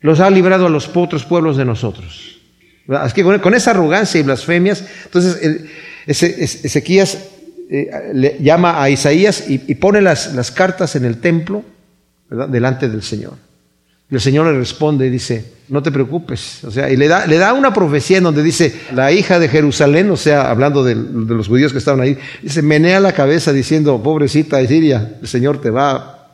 [0.00, 2.38] los ha librado a los otros pueblos de nosotros?
[3.04, 5.66] Es que con, esa arrogancia y blasfemias, entonces
[6.06, 7.18] Ezequías
[7.70, 11.64] eh, le llama a Isaías y, pone las, las, cartas en el templo
[12.28, 13.43] delante del Señor.
[14.10, 16.62] Y el Señor le responde y dice, no te preocupes.
[16.64, 19.48] O sea, y le da, le da una profecía en donde dice, la hija de
[19.48, 23.52] Jerusalén, o sea, hablando de, de los judíos que estaban ahí, dice, menea la cabeza
[23.52, 26.28] diciendo, pobrecita de Siria, el Señor te va a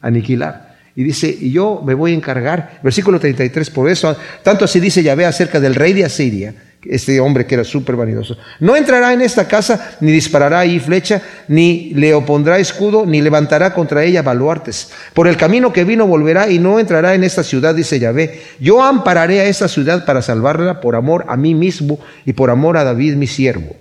[0.00, 0.74] aniquilar.
[0.96, 5.02] Y dice, y yo me voy a encargar, versículo 33, por eso, tanto así dice
[5.02, 6.54] Yahvé acerca del rey de Asiria,
[6.86, 8.36] este hombre que era súper vanidoso.
[8.60, 13.74] No entrará en esta casa, ni disparará ahí flecha, ni le opondrá escudo, ni levantará
[13.74, 14.90] contra ella baluartes.
[15.12, 18.42] Por el camino que vino volverá y no entrará en esta ciudad, dice Yahvé.
[18.60, 22.76] Yo ampararé a esta ciudad para salvarla por amor a mí mismo y por amor
[22.76, 23.76] a David mi siervo.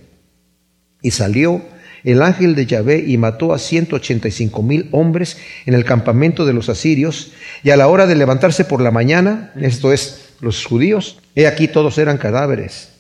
[1.01, 1.61] Y salió
[2.03, 5.85] el ángel de Yahvé y mató a ciento ochenta y cinco mil hombres en el
[5.85, 7.31] campamento de los asirios,
[7.63, 11.69] y a la hora de levantarse por la mañana, esto es los judíos, he aquí
[11.69, 12.92] todos eran cadáveres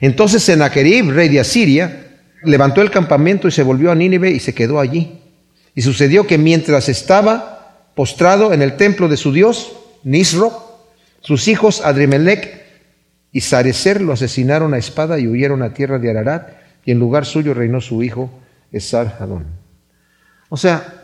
[0.00, 2.06] entonces Sennacherib, rey de Asiria,
[2.42, 5.20] levantó el campamento y se volvió a Nínive y se quedó allí.
[5.74, 9.72] Y sucedió que mientras estaba postrado en el templo de su dios,
[10.04, 10.86] Nisro,
[11.20, 12.62] sus hijos Adrimelech
[13.32, 16.50] y Sarecer lo asesinaron a espada y huyeron a tierra de Ararat,
[16.84, 18.30] y en lugar suyo reinó su hijo
[18.72, 19.46] Esar-Hadón.
[20.48, 20.97] O sea,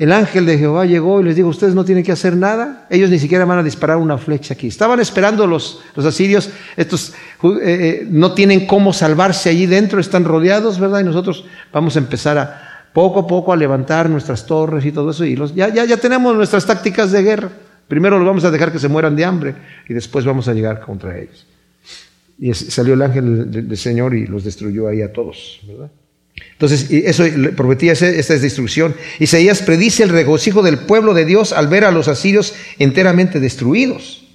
[0.00, 3.10] el ángel de Jehová llegó y les dijo, ustedes no tienen que hacer nada, ellos
[3.10, 4.66] ni siquiera van a disparar una flecha aquí.
[4.66, 7.10] Estaban esperando los, los asirios, estos
[7.42, 11.00] eh, eh, no tienen cómo salvarse allí dentro, están rodeados, ¿verdad?
[11.00, 15.10] Y nosotros vamos a empezar a poco a poco a levantar nuestras torres y todo
[15.10, 17.50] eso, y los, ya, ya, ya tenemos nuestras tácticas de guerra.
[17.86, 19.54] Primero los vamos a dejar que se mueran de hambre
[19.86, 21.46] y después vamos a llegar contra ellos.
[22.38, 25.90] Y salió el ángel del Señor y los destruyó ahí a todos, ¿verdad?
[26.52, 27.24] Entonces, eso
[27.56, 28.94] prometía esta destrucción.
[29.18, 34.26] Isaías predice el regocijo del pueblo de Dios al ver a los asirios enteramente destruidos.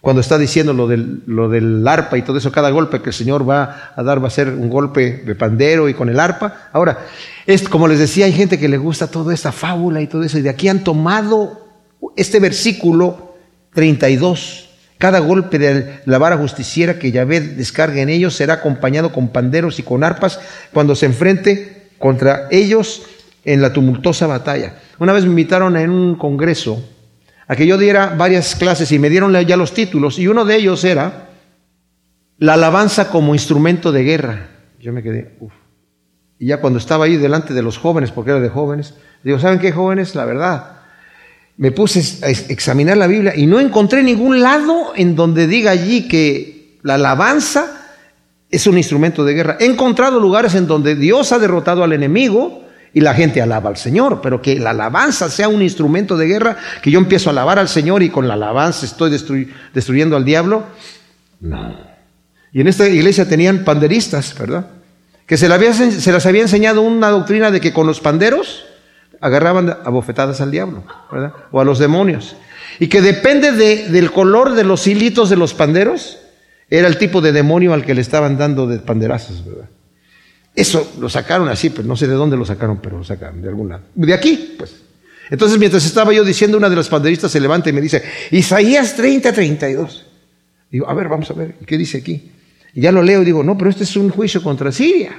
[0.00, 3.14] cuando está diciendo lo del, lo del arpa y todo eso, cada golpe que el
[3.14, 6.68] Señor va a dar va a ser un golpe de pandero y con el arpa.
[6.72, 7.06] Ahora,
[7.44, 10.38] es, como les decía, hay gente que le gusta toda esta fábula y todo eso,
[10.38, 11.66] y de aquí han tomado
[12.14, 13.34] este versículo
[13.74, 14.65] 32.
[14.98, 19.78] Cada golpe de la vara justiciera que Yahvé descargue en ellos será acompañado con panderos
[19.78, 20.40] y con arpas
[20.72, 23.02] cuando se enfrente contra ellos
[23.44, 24.76] en la tumultuosa batalla.
[24.98, 26.82] Una vez me invitaron en un congreso
[27.46, 30.56] a que yo diera varias clases y me dieron ya los títulos y uno de
[30.56, 31.28] ellos era
[32.38, 34.48] la alabanza como instrumento de guerra.
[34.80, 35.52] Yo me quedé, uff.
[36.38, 39.58] Y ya cuando estaba ahí delante de los jóvenes, porque era de jóvenes, digo, ¿saben
[39.58, 40.14] qué jóvenes?
[40.14, 40.75] La verdad,
[41.58, 46.06] me puse a examinar la Biblia y no encontré ningún lado en donde diga allí
[46.06, 47.86] que la alabanza
[48.50, 49.56] es un instrumento de guerra.
[49.58, 53.76] He encontrado lugares en donde Dios ha derrotado al enemigo y la gente alaba al
[53.76, 57.58] Señor, pero que la alabanza sea un instrumento de guerra, que yo empiezo a alabar
[57.58, 59.10] al Señor y con la alabanza estoy
[59.74, 60.64] destruyendo al diablo.
[61.40, 61.76] No.
[62.52, 64.68] Y en esta iglesia tenían panderistas, ¿verdad?
[65.26, 65.48] Que se,
[66.00, 68.64] se les había enseñado una doctrina de que con los panderos
[69.20, 71.32] agarraban a bofetadas al diablo, ¿verdad?
[71.50, 72.36] O a los demonios.
[72.78, 76.18] Y que depende del color de los hilitos de los panderos,
[76.68, 79.68] era el tipo de demonio al que le estaban dando de panderazos, ¿verdad?
[80.54, 83.48] Eso lo sacaron así, pues no sé de dónde lo sacaron, pero lo sacaron de
[83.48, 83.82] algún lado.
[83.94, 84.74] De aquí, pues.
[85.30, 88.96] Entonces, mientras estaba yo diciendo, una de las panderistas se levanta y me dice, Isaías
[88.96, 90.06] 30, 32.
[90.70, 92.30] Digo, a ver, vamos a ver, ¿qué dice aquí?
[92.74, 95.16] Y ya lo leo y digo, no, pero este es un juicio contra Siria.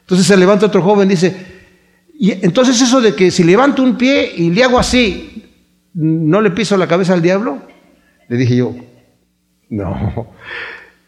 [0.00, 1.53] Entonces se levanta otro joven y dice,
[2.18, 5.44] y entonces eso de que si levanto un pie y le hago así,
[5.94, 7.62] ¿no le piso la cabeza al diablo?
[8.28, 8.74] Le dije yo,
[9.68, 10.32] no.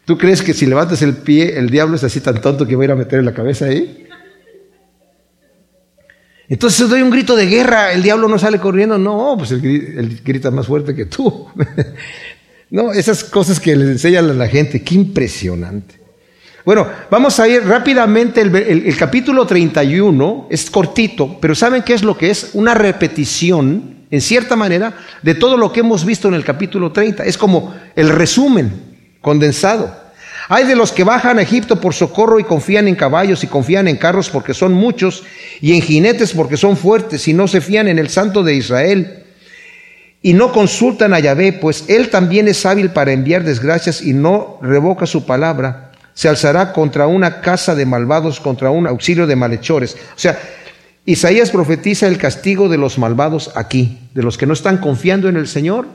[0.05, 2.83] ¿Tú crees que si levantas el pie, el diablo es así tan tonto que va
[2.83, 4.07] a ir a meter la cabeza ahí?
[6.49, 10.49] Entonces doy un grito de guerra, el diablo no sale corriendo, no, pues él, grita
[10.49, 11.47] más fuerte que tú.
[12.69, 15.96] no, esas cosas que le enseñan a la gente, qué impresionante.
[16.67, 22.17] Bueno, vamos a ir rápidamente, el, capítulo 31 es cortito, pero ¿saben qué es lo
[22.17, 22.49] que es?
[22.55, 27.23] Una repetición, en cierta manera, de todo lo que hemos visto en el capítulo 30.
[27.23, 29.95] Es como el resumen condensado.
[30.49, 33.87] Hay de los que bajan a Egipto por socorro y confían en caballos y confían
[33.87, 35.23] en carros porque son muchos
[35.61, 39.23] y en jinetes porque son fuertes y no se fían en el Santo de Israel
[40.21, 44.59] y no consultan a Yahvé, pues él también es hábil para enviar desgracias y no
[44.61, 45.86] revoca su palabra
[46.17, 49.93] se alzará contra una casa de malvados, contra un auxilio de malhechores.
[49.93, 50.39] O sea,
[51.05, 55.37] Isaías profetiza el castigo de los malvados aquí, de los que no están confiando en
[55.37, 55.85] el Señor,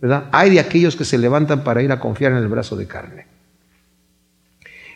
[0.00, 0.26] ¿verdad?
[0.30, 3.26] Hay de aquellos que se levantan para ir a confiar en el brazo de carne.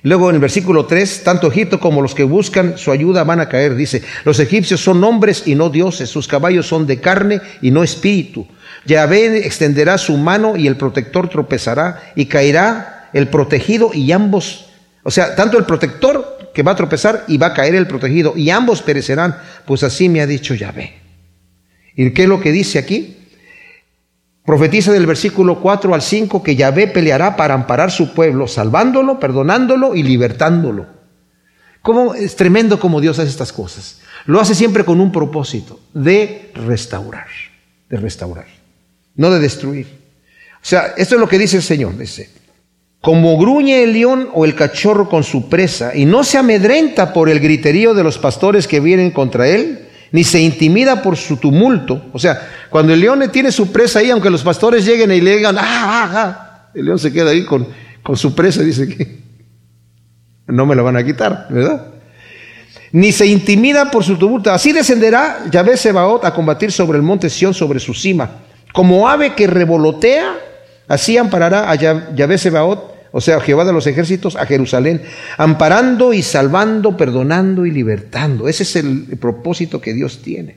[0.04, 3.48] Luego en el versículo 3, tanto Egipto como los que buscan su ayuda van a
[3.48, 3.74] caer.
[3.74, 7.82] Dice, los egipcios son hombres y no dioses, sus caballos son de carne y no
[7.82, 8.46] espíritu.
[8.86, 14.67] Yahvé extenderá su mano y el protector tropezará y caerá el protegido y ambos
[15.08, 18.36] o sea, tanto el protector que va a tropezar y va a caer el protegido,
[18.36, 20.98] y ambos perecerán, pues así me ha dicho Yahvé.
[21.96, 23.16] ¿Y qué es lo que dice aquí?
[24.44, 29.94] Profetiza del versículo 4 al 5 que Yahvé peleará para amparar su pueblo, salvándolo, perdonándolo
[29.94, 30.88] y libertándolo.
[31.80, 34.00] ¿Cómo es tremendo como Dios hace estas cosas?
[34.26, 37.28] Lo hace siempre con un propósito, de restaurar,
[37.88, 38.48] de restaurar,
[39.14, 39.86] no de destruir.
[40.56, 42.28] O sea, esto es lo que dice el Señor, dice,
[43.00, 47.28] como gruñe el león o el cachorro con su presa, y no se amedrenta por
[47.28, 52.06] el griterío de los pastores que vienen contra él, ni se intimida por su tumulto.
[52.12, 55.36] O sea, cuando el león tiene su presa ahí, aunque los pastores lleguen y le
[55.36, 57.66] digan, ah, ah, ah, el león se queda ahí con,
[58.02, 59.18] con su presa dice que
[60.46, 61.88] no me la van a quitar, ¿verdad?
[62.90, 64.50] Ni se intimida por su tumulto.
[64.50, 68.30] Así descenderá Yahvé Sebaot a combatir sobre el monte Sión, sobre su cima.
[68.72, 70.36] Como ave que revolotea
[70.88, 75.02] Así amparará a Yahvé Sebaot, o sea, Jehová de los ejércitos, a Jerusalén,
[75.36, 78.48] amparando y salvando, perdonando y libertando.
[78.48, 80.56] Ese es el propósito que Dios tiene.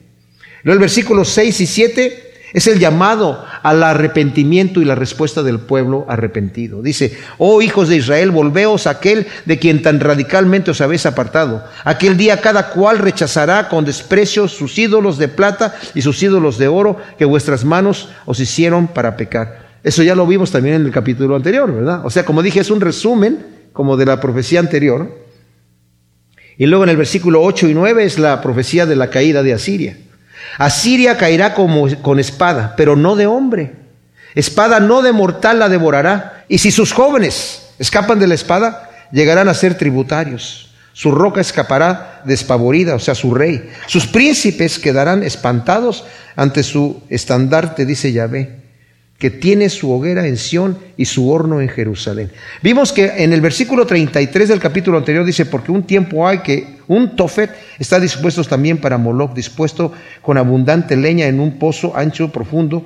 [0.64, 6.06] El versículo 6 y 7 es el llamado al arrepentimiento y la respuesta del pueblo
[6.10, 6.82] arrepentido.
[6.82, 11.64] Dice, oh hijos de Israel, volveos a aquel de quien tan radicalmente os habéis apartado.
[11.86, 16.68] Aquel día cada cual rechazará con desprecio sus ídolos de plata y sus ídolos de
[16.68, 19.61] oro que vuestras manos os hicieron para pecar.
[19.84, 22.06] Eso ya lo vimos también en el capítulo anterior, ¿verdad?
[22.06, 25.26] O sea, como dije, es un resumen como de la profecía anterior.
[26.58, 29.54] Y luego en el versículo 8 y 9 es la profecía de la caída de
[29.54, 29.98] Asiria.
[30.58, 33.74] Asiria caerá como con espada, pero no de hombre.
[34.36, 36.46] Espada no de mortal la devorará.
[36.48, 40.70] Y si sus jóvenes escapan de la espada, llegarán a ser tributarios.
[40.94, 43.72] Su roca escapará despavorida, o sea, su rey.
[43.88, 46.04] Sus príncipes quedarán espantados
[46.36, 48.61] ante su estandarte, dice Yahvé
[49.22, 52.32] que tiene su hoguera en Sión y su horno en Jerusalén.
[52.64, 56.80] Vimos que en el versículo 33 del capítulo anterior dice, porque un tiempo hay que
[56.88, 59.94] un tofet está dispuesto también para Moloch, dispuesto
[60.24, 62.84] con abundante leña en un pozo ancho, profundo,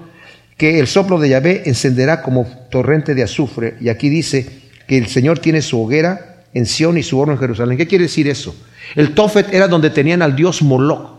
[0.57, 3.75] que el soplo de Yahvé encenderá como torrente de azufre.
[3.79, 4.45] Y aquí dice
[4.89, 7.77] que el Señor tiene su hoguera en Sión y su horno en Jerusalén.
[7.77, 8.53] ¿Qué quiere decir eso?
[8.95, 11.11] El tofet era donde tenían al dios Moloch,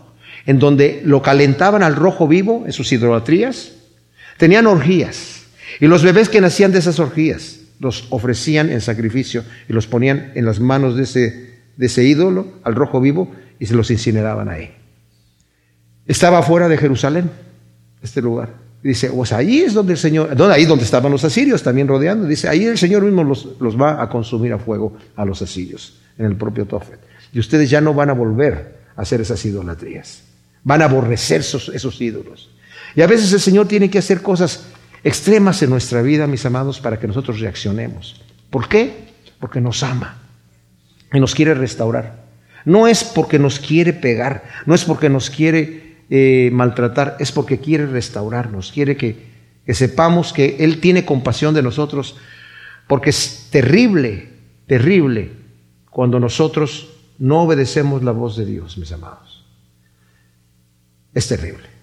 [0.45, 3.71] en donde lo calentaban al rojo vivo en sus idolatrías,
[4.37, 5.43] Tenían orgías
[5.79, 10.31] y los bebés que nacían de esas orgías los ofrecían en sacrificio y los ponían
[10.35, 14.49] en las manos de ese, de ese ídolo, al rojo vivo, y se los incineraban
[14.49, 14.73] ahí.
[16.05, 17.29] Estaba fuera de Jerusalén,
[18.01, 18.53] este lugar.
[18.81, 22.27] dice, pues ahí es donde el Señor, ahí donde estaban los asirios también rodeando.
[22.27, 25.99] Dice, ahí el Señor mismo los, los va a consumir a fuego a los asirios,
[26.17, 26.99] en el propio Tofet.
[27.33, 30.23] Y ustedes ya no van a volver a hacer esas idolatrías.
[30.63, 32.49] Van a aborrecer esos, esos ídolos.
[32.97, 34.69] Y a veces el Señor tiene que hacer cosas
[35.03, 38.19] extremas en nuestra vida, mis amados, para que nosotros reaccionemos.
[38.49, 39.13] ¿Por qué?
[39.39, 40.17] Porque nos ama
[41.13, 42.25] y nos quiere restaurar.
[42.65, 47.59] No es porque nos quiere pegar, no es porque nos quiere eh, maltratar, es porque
[47.59, 49.27] quiere restaurarnos, quiere que,
[49.63, 52.17] que sepamos que Él tiene compasión de nosotros,
[52.87, 54.29] porque es terrible,
[54.65, 55.33] terrible
[55.91, 56.89] cuando nosotros
[57.19, 59.45] no obedecemos la voz de Dios, mis amados.
[61.13, 61.76] Es terrible.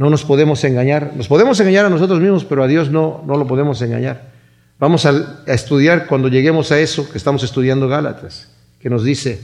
[0.00, 1.12] No nos podemos engañar.
[1.14, 4.30] Nos podemos engañar a nosotros mismos, pero a Dios no, no lo podemos engañar.
[4.78, 8.48] Vamos a, estudiar cuando lleguemos a eso, que estamos estudiando Gálatas,
[8.78, 9.42] que nos dice,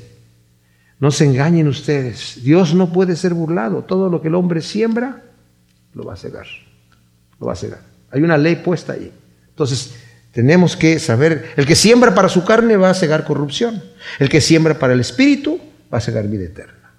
[0.98, 3.82] no se engañen ustedes, Dios no puede ser burlado.
[3.82, 5.24] Todo lo que el hombre siembra,
[5.92, 6.46] lo va a cegar.
[7.38, 7.80] Lo va a cegar.
[8.10, 9.12] Hay una ley puesta ahí.
[9.50, 9.94] Entonces,
[10.32, 13.82] tenemos que saber, el que siembra para su carne va a cegar corrupción.
[14.18, 15.60] El que siembra para el espíritu
[15.92, 16.92] va a cegar vida eterna.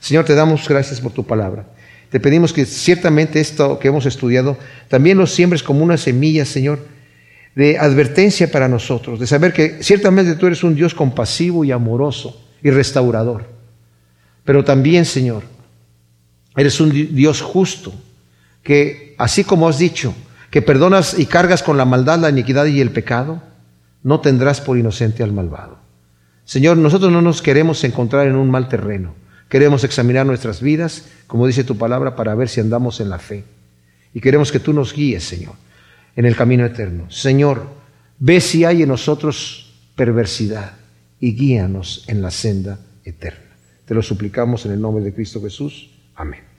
[0.00, 1.66] Señor, te damos gracias por tu palabra.
[2.14, 4.56] Te pedimos que ciertamente esto que hemos estudiado
[4.86, 6.78] también lo siembres como una semilla, Señor,
[7.56, 12.40] de advertencia para nosotros, de saber que ciertamente tú eres un Dios compasivo y amoroso
[12.62, 13.48] y restaurador.
[14.44, 15.42] Pero también, Señor,
[16.56, 17.92] eres un Dios justo,
[18.62, 20.14] que así como has dicho,
[20.50, 23.42] que perdonas y cargas con la maldad, la iniquidad y el pecado,
[24.04, 25.78] no tendrás por inocente al malvado.
[26.44, 29.23] Señor, nosotros no nos queremos encontrar en un mal terreno.
[29.48, 33.44] Queremos examinar nuestras vidas, como dice tu palabra, para ver si andamos en la fe.
[34.12, 35.54] Y queremos que tú nos guíes, Señor,
[36.16, 37.10] en el camino eterno.
[37.10, 37.66] Señor,
[38.18, 40.72] ve si hay en nosotros perversidad
[41.20, 43.40] y guíanos en la senda eterna.
[43.84, 45.90] Te lo suplicamos en el nombre de Cristo Jesús.
[46.14, 46.53] Amén.